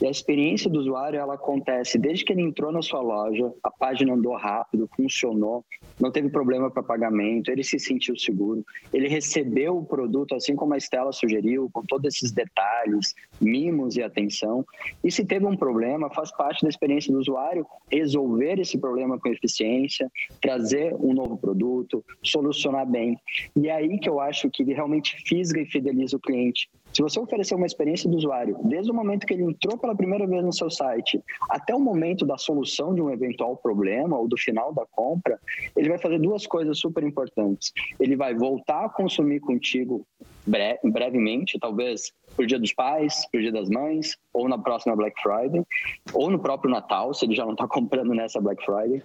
E 0.02 0.06
a 0.06 0.10
experiência 0.10 0.70
do 0.70 0.80
usuário 0.80 1.18
ela 1.18 1.36
acontece 1.36 1.98
desde 1.98 2.26
que 2.26 2.34
ele 2.34 2.42
entrou 2.42 2.72
na 2.72 2.82
sua 2.82 3.02
loja, 3.02 3.54
a 3.64 3.72
página 3.72 4.14
andou 4.14 4.36
rápido, 4.36 4.90
funcionou, 4.94 5.64
não 6.00 6.12
teve 6.12 6.30
problema 6.30 6.70
para 6.70 6.84
pagamento, 6.84 7.50
ele 7.50 7.64
se 7.64 7.80
sentiu 7.80 8.18
seguro, 8.18 8.66
ele 8.94 9.08
recebeu 9.08 9.78
o 9.78 9.86
produto 9.86 10.36
assim 10.36 10.54
como 10.54 10.74
a 10.74 10.78
Estela 10.78 11.14
sugeriu, 11.14 11.70
com 11.72 11.82
todos 11.82 12.14
esses 12.14 12.32
detalhes, 12.34 13.16
mimos 13.40 13.96
e 13.96 14.04
atenção. 14.04 14.66
E 15.02 15.10
se 15.10 15.24
teve 15.24 15.46
um 15.46 15.56
problema, 15.56 16.10
faz 16.10 16.30
parte 16.36 16.62
da 16.64 16.70
experiência 16.70 17.14
do 17.14 17.20
usuário 17.20 17.66
resolver 17.90 18.60
esse 18.60 18.78
problema 18.78 19.18
com 19.18 19.30
eficiência, 19.30 20.12
trazer 20.42 20.94
um 20.96 21.14
novo 21.14 21.38
produto, 21.38 22.04
solucionar 22.22 22.86
bem. 22.86 23.18
E 23.56 23.70
é 23.70 23.72
aí 23.72 23.98
que 23.98 24.10
eu 24.10 24.20
acho 24.20 24.50
que 24.50 24.64
ele 24.64 24.74
realmente 24.74 25.16
fisga 25.26 25.62
e 25.62 25.66
fideliza 25.66 26.18
o 26.18 26.20
cliente. 26.20 26.70
Se 26.96 27.02
você 27.02 27.20
oferecer 27.20 27.54
uma 27.56 27.66
experiência 27.66 28.10
do 28.10 28.16
usuário, 28.16 28.58
desde 28.64 28.90
o 28.90 28.94
momento 28.94 29.28
que 29.28 29.34
ele 29.34 29.44
entrou 29.44 29.78
pela 29.78 29.94
primeira 29.94 30.26
vez 30.26 30.42
no 30.42 30.54
seu 30.54 30.70
site 30.70 31.22
até 31.50 31.76
o 31.76 31.80
momento 31.80 32.26
da 32.26 32.38
solução 32.38 32.96
de 32.96 33.02
um 33.02 33.10
eventual 33.10 33.58
problema 33.58 34.18
ou 34.18 34.30
do 34.30 34.38
final 34.38 34.74
da 34.74 34.86
compra, 34.86 35.38
ele 35.76 35.90
vai 35.90 35.98
fazer 35.98 36.20
duas 36.20 36.48
coisas 36.48 36.80
super 36.80 37.04
importantes. 37.04 37.74
Ele 38.00 38.16
vai 38.16 38.34
voltar 38.34 38.86
a 38.86 38.90
consumir 38.90 39.42
contigo 39.42 40.08
brevemente, 40.48 41.60
talvez 41.60 42.14
pro 42.36 42.46
Dia 42.46 42.60
dos 42.60 42.74
Pais, 42.74 43.26
pro 43.32 43.42
Dia 43.42 43.52
das 43.52 43.70
Mães, 43.70 44.18
ou 44.34 44.50
na 44.50 44.58
próxima 44.58 44.96
Black 44.96 45.20
Friday, 45.22 45.64
ou 46.14 46.30
no 46.30 46.38
próprio 46.40 46.70
Natal, 46.70 47.14
se 47.14 47.26
ele 47.26 47.36
já 47.36 47.46
não 47.46 47.54
está 47.54 47.68
comprando 47.70 48.14
nessa 48.14 48.42
Black 48.42 48.64
Friday. 48.66 49.02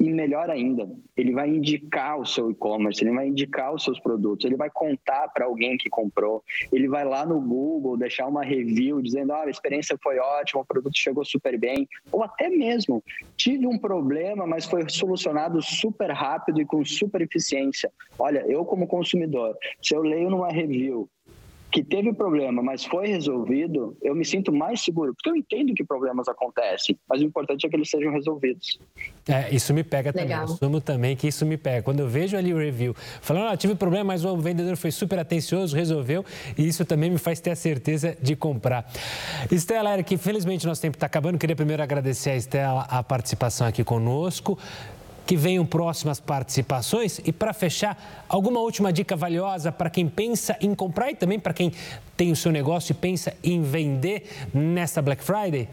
E 0.00 0.10
melhor 0.10 0.50
ainda, 0.50 0.88
ele 1.16 1.32
vai 1.32 1.48
indicar 1.48 2.18
o 2.18 2.26
seu 2.26 2.50
e-commerce, 2.50 3.02
ele 3.02 3.14
vai 3.14 3.28
indicar 3.28 3.72
os 3.72 3.84
seus 3.84 4.00
produtos, 4.00 4.44
ele 4.44 4.56
vai 4.56 4.68
contar 4.70 5.28
para 5.28 5.44
alguém 5.44 5.76
que 5.76 5.88
comprou, 5.88 6.42
ele 6.72 6.88
vai 6.88 7.04
lá 7.04 7.24
no 7.24 7.40
Google 7.40 7.96
deixar 7.96 8.26
uma 8.26 8.42
review 8.42 9.00
dizendo: 9.00 9.32
ah, 9.32 9.42
a 9.42 9.50
experiência 9.50 9.96
foi 10.02 10.18
ótima, 10.18 10.62
o 10.62 10.66
produto 10.66 10.96
chegou 10.96 11.24
super 11.24 11.58
bem, 11.58 11.88
ou 12.10 12.22
até 12.22 12.48
mesmo 12.48 13.02
tive 13.36 13.66
um 13.66 13.78
problema, 13.78 14.46
mas 14.46 14.66
foi 14.66 14.88
solucionado 14.88 15.62
super 15.62 16.10
rápido 16.10 16.60
e 16.60 16.64
com 16.64 16.84
super 16.84 17.20
eficiência. 17.20 17.90
Olha, 18.18 18.44
eu 18.48 18.64
como 18.64 18.86
consumidor, 18.86 19.56
se 19.80 19.94
eu 19.94 20.02
leio 20.02 20.30
numa 20.30 20.48
review 20.48 21.08
que 21.72 21.82
teve 21.82 22.12
problema, 22.12 22.62
mas 22.62 22.84
foi 22.84 23.08
resolvido, 23.08 23.96
eu 24.02 24.14
me 24.14 24.26
sinto 24.26 24.52
mais 24.52 24.82
seguro, 24.82 25.14
porque 25.14 25.30
eu 25.30 25.34
entendo 25.34 25.72
que 25.74 25.82
problemas 25.82 26.28
acontecem, 26.28 26.98
mas 27.08 27.22
o 27.22 27.24
importante 27.24 27.66
é 27.66 27.70
que 27.70 27.74
eles 27.74 27.88
sejam 27.88 28.12
resolvidos. 28.12 28.78
É, 29.26 29.52
isso 29.54 29.72
me 29.72 29.82
pega 29.82 30.10
Legal. 30.10 30.22
também, 30.22 30.36
eu 30.36 30.54
assumo 30.54 30.80
também 30.80 31.16
que 31.16 31.26
isso 31.26 31.46
me 31.46 31.56
pega. 31.56 31.82
Quando 31.82 32.00
eu 32.00 32.08
vejo 32.08 32.36
ali 32.36 32.52
o 32.52 32.58
review 32.58 32.94
falando, 33.22 33.48
ah, 33.48 33.56
tive 33.56 33.74
problema, 33.74 34.04
mas 34.04 34.22
o 34.22 34.36
vendedor 34.36 34.76
foi 34.76 34.90
super 34.90 35.18
atencioso, 35.18 35.74
resolveu, 35.74 36.22
e 36.58 36.68
isso 36.68 36.84
também 36.84 37.10
me 37.10 37.18
faz 37.18 37.40
ter 37.40 37.50
a 37.50 37.56
certeza 37.56 38.16
de 38.20 38.36
comprar. 38.36 38.86
Estela, 39.50 39.94
Eric, 39.94 40.14
infelizmente 40.14 40.66
nosso 40.66 40.82
tempo 40.82 40.96
está 40.96 41.06
acabando, 41.06 41.38
queria 41.38 41.56
primeiro 41.56 41.82
agradecer 41.82 42.30
a 42.30 42.36
Estela 42.36 42.82
a 42.82 43.02
participação 43.02 43.66
aqui 43.66 43.82
conosco 43.82 44.58
que 45.26 45.36
venham 45.36 45.64
próximas 45.64 46.20
participações. 46.20 47.20
E 47.24 47.32
para 47.32 47.52
fechar, 47.52 48.24
alguma 48.28 48.60
última 48.60 48.92
dica 48.92 49.16
valiosa 49.16 49.70
para 49.70 49.90
quem 49.90 50.08
pensa 50.08 50.56
em 50.60 50.74
comprar 50.74 51.10
e 51.10 51.14
também 51.14 51.38
para 51.38 51.52
quem 51.52 51.72
tem 52.16 52.32
o 52.32 52.36
seu 52.36 52.52
negócio 52.52 52.92
e 52.92 52.94
pensa 52.94 53.34
em 53.42 53.62
vender 53.62 54.28
nesta 54.52 55.00
Black 55.00 55.22
Friday? 55.22 55.68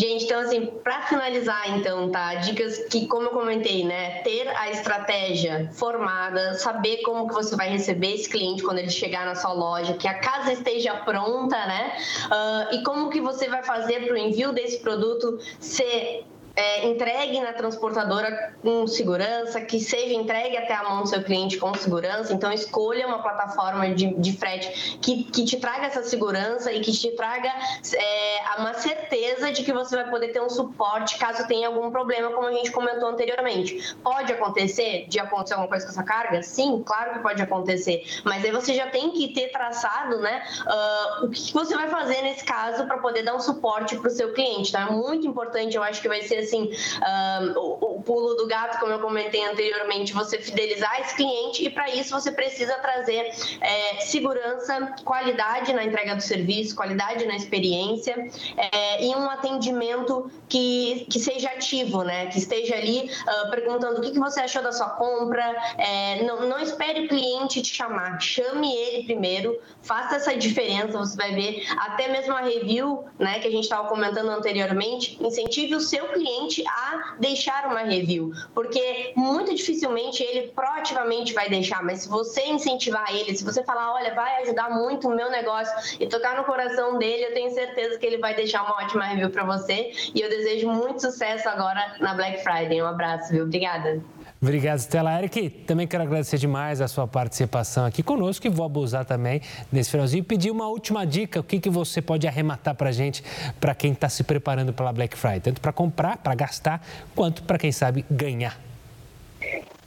Gente, 0.00 0.24
então 0.24 0.40
assim, 0.40 0.64
para 0.82 1.02
finalizar 1.02 1.76
então, 1.76 2.10
tá? 2.10 2.36
Dicas 2.36 2.78
que, 2.88 3.06
como 3.06 3.26
eu 3.26 3.30
comentei, 3.32 3.84
né? 3.84 4.22
Ter 4.22 4.48
a 4.48 4.70
estratégia 4.70 5.68
formada, 5.74 6.54
saber 6.54 7.02
como 7.02 7.28
que 7.28 7.34
você 7.34 7.54
vai 7.54 7.68
receber 7.68 8.14
esse 8.14 8.26
cliente 8.26 8.62
quando 8.62 8.78
ele 8.78 8.88
chegar 8.88 9.26
na 9.26 9.34
sua 9.34 9.52
loja, 9.52 9.92
que 9.92 10.08
a 10.08 10.14
casa 10.14 10.54
esteja 10.54 10.94
pronta, 10.94 11.54
né? 11.66 11.98
Uh, 12.24 12.76
e 12.76 12.82
como 12.82 13.10
que 13.10 13.20
você 13.20 13.46
vai 13.46 13.62
fazer 13.62 14.06
para 14.06 14.14
o 14.14 14.16
envio 14.16 14.52
desse 14.52 14.78
produto 14.78 15.38
ser 15.60 16.24
é, 16.60 16.86
entregue 16.86 17.40
na 17.40 17.54
transportadora 17.54 18.54
com 18.60 18.86
segurança, 18.86 19.62
que 19.62 19.80
seja 19.80 20.14
entregue 20.14 20.58
até 20.58 20.74
a 20.74 20.84
mão 20.84 21.02
do 21.02 21.08
seu 21.08 21.22
cliente 21.22 21.56
com 21.56 21.72
segurança. 21.74 22.34
Então, 22.34 22.52
escolha 22.52 23.06
uma 23.06 23.22
plataforma 23.22 23.88
de, 23.94 24.14
de 24.14 24.36
frete 24.36 24.98
que, 25.00 25.24
que 25.24 25.46
te 25.46 25.58
traga 25.58 25.86
essa 25.86 26.02
segurança 26.02 26.70
e 26.70 26.80
que 26.80 26.92
te 26.92 27.12
traga 27.12 27.48
é, 27.94 28.58
uma 28.58 28.74
certeza 28.74 29.50
de 29.50 29.62
que 29.62 29.72
você 29.72 29.96
vai 29.96 30.10
poder 30.10 30.28
ter 30.28 30.42
um 30.42 30.50
suporte 30.50 31.18
caso 31.18 31.46
tenha 31.46 31.68
algum 31.68 31.90
problema, 31.90 32.30
como 32.30 32.46
a 32.46 32.52
gente 32.52 32.70
comentou 32.70 33.08
anteriormente. 33.08 33.96
Pode 34.02 34.30
acontecer 34.30 35.06
de 35.08 35.18
acontecer 35.18 35.54
alguma 35.54 35.70
coisa 35.70 35.86
com 35.86 35.92
essa 35.92 36.02
carga? 36.02 36.42
Sim, 36.42 36.82
claro 36.84 37.14
que 37.14 37.18
pode 37.20 37.40
acontecer. 37.40 38.04
Mas 38.22 38.44
aí 38.44 38.50
você 38.50 38.74
já 38.74 38.88
tem 38.88 39.12
que 39.12 39.32
ter 39.32 39.48
traçado 39.48 40.18
né, 40.18 40.42
uh, 40.66 41.24
o 41.24 41.30
que 41.30 41.54
você 41.54 41.74
vai 41.74 41.88
fazer 41.88 42.20
nesse 42.20 42.44
caso 42.44 42.84
para 42.86 42.98
poder 42.98 43.22
dar 43.22 43.34
um 43.34 43.40
suporte 43.40 43.96
para 43.96 44.08
o 44.08 44.10
seu 44.10 44.34
cliente. 44.34 44.72
Tá? 44.72 44.82
É 44.82 44.90
muito 44.90 45.26
importante, 45.26 45.74
eu 45.74 45.82
acho 45.82 46.02
que 46.02 46.08
vai 46.08 46.20
ser 46.20 46.49
assim, 46.50 46.70
um, 47.00 47.58
o, 47.58 47.96
o, 47.96 48.02
pulo 48.02 48.34
do 48.34 48.46
gato, 48.46 48.78
como 48.80 48.92
eu 48.92 48.98
comentei 48.98 49.44
anteriormente, 49.46 50.12
você 50.12 50.38
fidelizar 50.38 51.00
esse 51.00 51.14
cliente 51.14 51.64
e 51.64 51.70
para 51.70 51.88
isso 51.90 52.10
você 52.10 52.32
precisa 52.32 52.74
trazer 52.78 53.30
é, 53.60 54.00
segurança, 54.00 54.94
qualidade 55.04 55.72
na 55.72 55.84
entrega 55.84 56.16
do 56.16 56.22
serviço, 56.22 56.74
qualidade 56.74 57.24
na 57.26 57.36
experiência 57.36 58.16
é, 58.56 59.04
e 59.04 59.14
um 59.14 59.30
atendimento 59.30 60.30
que, 60.48 61.06
que 61.08 61.20
seja 61.20 61.48
ativo, 61.48 62.02
né? 62.02 62.26
Que 62.26 62.38
esteja 62.38 62.74
ali 62.74 63.08
uh, 63.08 63.50
perguntando 63.50 63.98
o 63.98 64.02
que, 64.02 64.10
que 64.10 64.18
você 64.18 64.40
achou 64.40 64.62
da 64.62 64.72
sua 64.72 64.90
compra. 64.90 65.44
É, 65.78 66.22
não, 66.24 66.48
não 66.48 66.58
espere 66.58 67.04
o 67.04 67.08
cliente 67.08 67.62
te 67.62 67.74
chamar, 67.74 68.20
chame 68.20 68.74
ele 68.74 69.04
primeiro, 69.04 69.58
faça 69.82 70.16
essa 70.16 70.36
diferença, 70.36 70.98
você 70.98 71.16
vai 71.16 71.32
ver 71.32 71.64
até 71.78 72.08
mesmo 72.08 72.34
a 72.34 72.40
review, 72.40 73.04
né? 73.18 73.38
Que 73.38 73.46
a 73.46 73.50
gente 73.50 73.64
estava 73.64 73.88
comentando 73.88 74.28
anteriormente, 74.28 75.16
incentive 75.20 75.74
o 75.76 75.80
seu 75.80 76.08
cliente 76.08 76.39
cliente 76.40 76.64
a 76.66 77.14
deixar 77.18 77.66
uma 77.66 77.80
review, 77.80 78.32
porque 78.54 79.12
muito 79.16 79.54
dificilmente 79.54 80.22
ele 80.22 80.48
proativamente 80.48 81.32
vai 81.32 81.48
deixar, 81.48 81.82
mas 81.82 82.02
se 82.02 82.08
você 82.08 82.46
incentivar 82.46 83.14
ele, 83.14 83.36
se 83.36 83.44
você 83.44 83.62
falar, 83.62 83.92
olha, 83.94 84.14
vai 84.14 84.42
ajudar 84.42 84.70
muito 84.70 85.08
o 85.08 85.14
meu 85.14 85.30
negócio 85.30 85.72
e 86.00 86.06
tocar 86.06 86.36
no 86.36 86.44
coração 86.44 86.98
dele, 86.98 87.24
eu 87.24 87.34
tenho 87.34 87.52
certeza 87.52 87.98
que 87.98 88.06
ele 88.06 88.18
vai 88.18 88.34
deixar 88.34 88.62
uma 88.62 88.76
ótima 88.82 89.04
review 89.04 89.30
para 89.30 89.44
você. 89.44 89.92
E 90.14 90.20
eu 90.20 90.28
desejo 90.28 90.68
muito 90.68 91.00
sucesso 91.00 91.48
agora 91.48 91.96
na 92.00 92.14
Black 92.14 92.42
Friday. 92.42 92.82
Um 92.82 92.86
abraço, 92.86 93.32
viu? 93.32 93.44
Obrigada. 93.44 94.02
Obrigado, 94.42 94.78
Stella. 94.78 95.18
Eric, 95.18 95.50
também 95.66 95.86
quero 95.86 96.02
agradecer 96.02 96.38
demais 96.38 96.80
a 96.80 96.88
sua 96.88 97.06
participação 97.06 97.84
aqui 97.84 98.02
conosco 98.02 98.46
e 98.46 98.50
vou 98.50 98.64
abusar 98.64 99.04
também 99.04 99.42
nesse 99.70 99.90
finalzinho 99.90 100.20
e 100.20 100.24
pedir 100.24 100.50
uma 100.50 100.66
última 100.66 101.06
dica, 101.06 101.40
o 101.40 101.44
que, 101.44 101.60
que 101.60 101.68
você 101.68 102.00
pode 102.00 102.26
arrematar 102.26 102.74
para 102.74 102.90
gente, 102.90 103.22
para 103.60 103.74
quem 103.74 103.92
está 103.92 104.08
se 104.08 104.24
preparando 104.24 104.72
pela 104.72 104.92
Black 104.94 105.14
Friday, 105.16 105.40
tanto 105.40 105.60
para 105.60 105.72
comprar, 105.72 106.16
para 106.16 106.34
gastar, 106.34 106.82
quanto 107.14 107.42
para 107.42 107.58
quem 107.58 107.70
sabe 107.70 108.02
ganhar. 108.10 108.69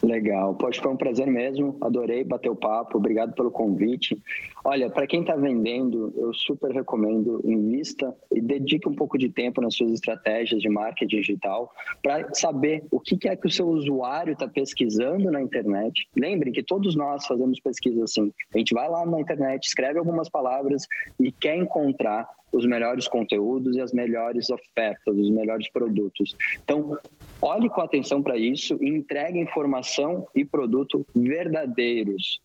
Legal, 0.03 0.53
poxa, 0.55 0.81
foi 0.81 0.91
um 0.91 0.97
prazer 0.97 1.27
mesmo, 1.27 1.77
adorei 1.79 2.25
bater 2.25 2.49
o 2.49 2.55
papo, 2.57 2.97
obrigado 2.97 3.33
pelo 3.33 3.49
convite. 3.49 4.21
Olha, 4.65 4.89
para 4.89 5.07
quem 5.07 5.21
está 5.21 5.33
vendendo, 5.33 6.13
eu 6.17 6.33
super 6.33 6.71
recomendo 6.71 7.39
invista 7.45 8.13
e 8.29 8.41
dedique 8.41 8.89
um 8.89 8.93
pouco 8.93 9.17
de 9.17 9.29
tempo 9.29 9.61
nas 9.61 9.75
suas 9.75 9.93
estratégias 9.93 10.61
de 10.61 10.67
marketing 10.67 11.21
digital 11.21 11.71
para 12.01 12.33
saber 12.33 12.83
o 12.91 12.99
que 12.99 13.29
é 13.29 13.35
que 13.37 13.47
o 13.47 13.51
seu 13.51 13.65
usuário 13.69 14.33
está 14.33 14.45
pesquisando 14.45 15.31
na 15.31 15.41
internet. 15.41 16.05
Lembre 16.17 16.51
que 16.51 16.63
todos 16.63 16.97
nós 16.97 17.25
fazemos 17.25 17.61
pesquisa 17.61 18.03
assim. 18.03 18.33
A 18.53 18.57
gente 18.57 18.73
vai 18.73 18.89
lá 18.89 19.05
na 19.05 19.21
internet, 19.21 19.65
escreve 19.65 19.99
algumas 19.99 20.27
palavras 20.27 20.85
e 21.17 21.31
quer 21.31 21.55
encontrar 21.55 22.27
os 22.53 22.65
melhores 22.65 23.07
conteúdos 23.07 23.75
e 23.75 23.81
as 23.81 23.91
melhores 23.91 24.49
ofertas, 24.49 25.17
os 25.17 25.29
melhores 25.29 25.69
produtos. 25.71 26.35
Então, 26.63 26.97
olhe 27.43 27.69
com 27.69 27.81
atenção 27.81 28.23
para 28.23 28.37
isso 28.37 28.77
e 28.81 28.87
entregue 28.87 29.39
informação 29.39 30.25
e 30.33 30.45
produto 30.45 31.05
verdadeiros 31.13 32.41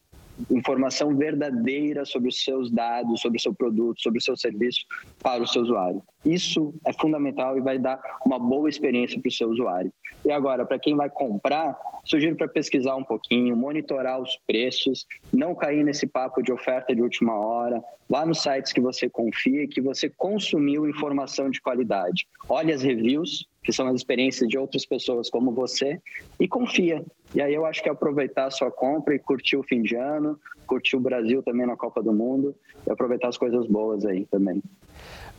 informação 0.51 1.16
verdadeira 1.16 2.05
sobre 2.05 2.29
os 2.29 2.42
seus 2.42 2.70
dados, 2.70 3.20
sobre 3.20 3.38
o 3.38 3.40
seu 3.40 3.55
produto, 3.55 4.01
sobre 4.01 4.18
o 4.18 4.22
seu 4.22 4.37
serviço 4.37 4.81
para 5.22 5.42
o 5.42 5.46
seu 5.46 5.62
usuário. 5.62 6.03
Isso 6.24 6.74
é 6.85 6.92
fundamental 6.92 7.57
e 7.57 7.61
vai 7.61 7.79
dar 7.79 8.01
uma 8.24 8.38
boa 8.38 8.68
experiência 8.68 9.20
para 9.20 9.29
o 9.29 9.33
seu 9.33 9.48
usuário. 9.48 9.92
E 10.24 10.31
agora, 10.31 10.66
para 10.66 10.79
quem 10.79 10.96
vai 10.96 11.09
comprar, 11.09 11.79
sugiro 12.05 12.37
para 12.37 12.48
pesquisar 12.48 12.96
um 12.96 13.05
pouquinho, 13.05 13.57
monitorar 13.57 14.20
os 14.20 14.38
preços, 14.46 15.07
não 15.33 15.55
cair 15.55 15.85
nesse 15.85 16.07
papo 16.07 16.42
de 16.42 16.53
oferta 16.53 16.94
de 16.94 17.03
última 17.03 17.35
hora, 17.35 17.83
lá 18.09 18.24
nos 18.24 18.42
sites 18.42 18.72
que 18.72 18.81
você 18.81 19.09
confia 19.09 19.64
e 19.64 19.68
que 19.68 19.81
você 19.81 20.09
consumiu 20.09 20.88
informação 20.88 21.51
de 21.51 21.61
qualidade. 21.61 22.27
Olhe 22.48 22.72
as 22.72 22.83
reviews, 22.83 23.46
que 23.62 23.72
são 23.72 23.87
as 23.87 23.96
experiências 23.96 24.48
de 24.48 24.57
outras 24.57 24.87
pessoas 24.87 25.29
como 25.29 25.53
você, 25.53 26.01
e 26.40 26.48
confia. 26.48 27.05
E 27.35 27.43
aí 27.43 27.55
eu 27.55 27.67
acho 27.67 27.83
que 27.83 27.88
é 27.88 27.93
aproveitar 27.93 28.47
a 28.47 28.51
sua 28.51 28.71
compra 28.71 29.14
e 29.14 29.19
curtir 29.19 29.57
o 29.57 29.62
fim 29.62 29.83
de 29.83 29.95
ano, 29.95 30.38
curtir 30.67 30.97
o 30.97 31.01
Brasil 31.01 31.43
também 31.43 31.67
na 31.67 31.77
Copa 31.77 32.03
do 32.03 32.12
Mundo 32.12 32.55
e 32.87 32.91
aproveitar 32.91 33.29
as 33.29 33.37
coisas 33.37 33.67
boas 33.67 34.05
aí 34.05 34.27
também. 34.27 34.62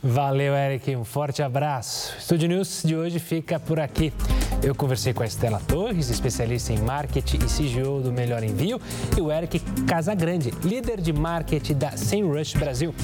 Valeu, 0.02 0.54
Eric. 0.54 0.96
Um 0.96 1.04
forte 1.04 1.42
abraço. 1.42 2.16
O 2.16 2.20
Studio 2.20 2.48
News 2.48 2.82
de 2.84 2.96
hoje 2.96 3.18
fica 3.18 3.60
por 3.60 3.78
aqui. 3.78 4.12
Eu 4.62 4.74
conversei 4.74 5.12
com 5.12 5.22
a 5.22 5.26
Estela 5.26 5.60
Torres, 5.60 6.08
especialista 6.08 6.72
em 6.72 6.78
marketing 6.78 7.38
e 7.38 7.46
CGO 7.46 8.00
do 8.00 8.12
Melhor 8.12 8.42
Envio, 8.42 8.80
e 9.16 9.20
o 9.20 9.30
Eric 9.30 9.60
Casagrande, 9.86 10.50
líder 10.64 11.00
de 11.00 11.12
marketing 11.12 11.74
da 11.74 11.90
SEMrush 11.90 12.58
Brasil. 12.58 12.94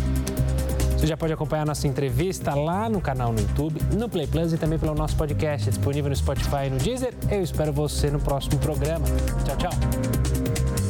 Você 0.96 1.06
já 1.06 1.16
pode 1.16 1.32
acompanhar 1.32 1.66
nossa 1.66 1.86
entrevista 1.86 2.54
lá 2.54 2.88
no 2.88 3.00
canal 3.00 3.32
no 3.32 3.40
YouTube, 3.40 3.80
no 3.94 4.08
Play 4.08 4.26
Plus 4.26 4.52
e 4.52 4.58
também 4.58 4.78
pelo 4.78 4.94
nosso 4.94 5.16
podcast 5.16 5.68
disponível 5.68 6.08
no 6.08 6.16
Spotify 6.16 6.66
e 6.66 6.70
no 6.70 6.78
Deezer. 6.78 7.12
Eu 7.30 7.42
espero 7.42 7.72
você 7.72 8.10
no 8.10 8.18
próximo 8.18 8.58
programa. 8.58 9.06
Tchau, 9.44 9.56
tchau. 9.56 10.25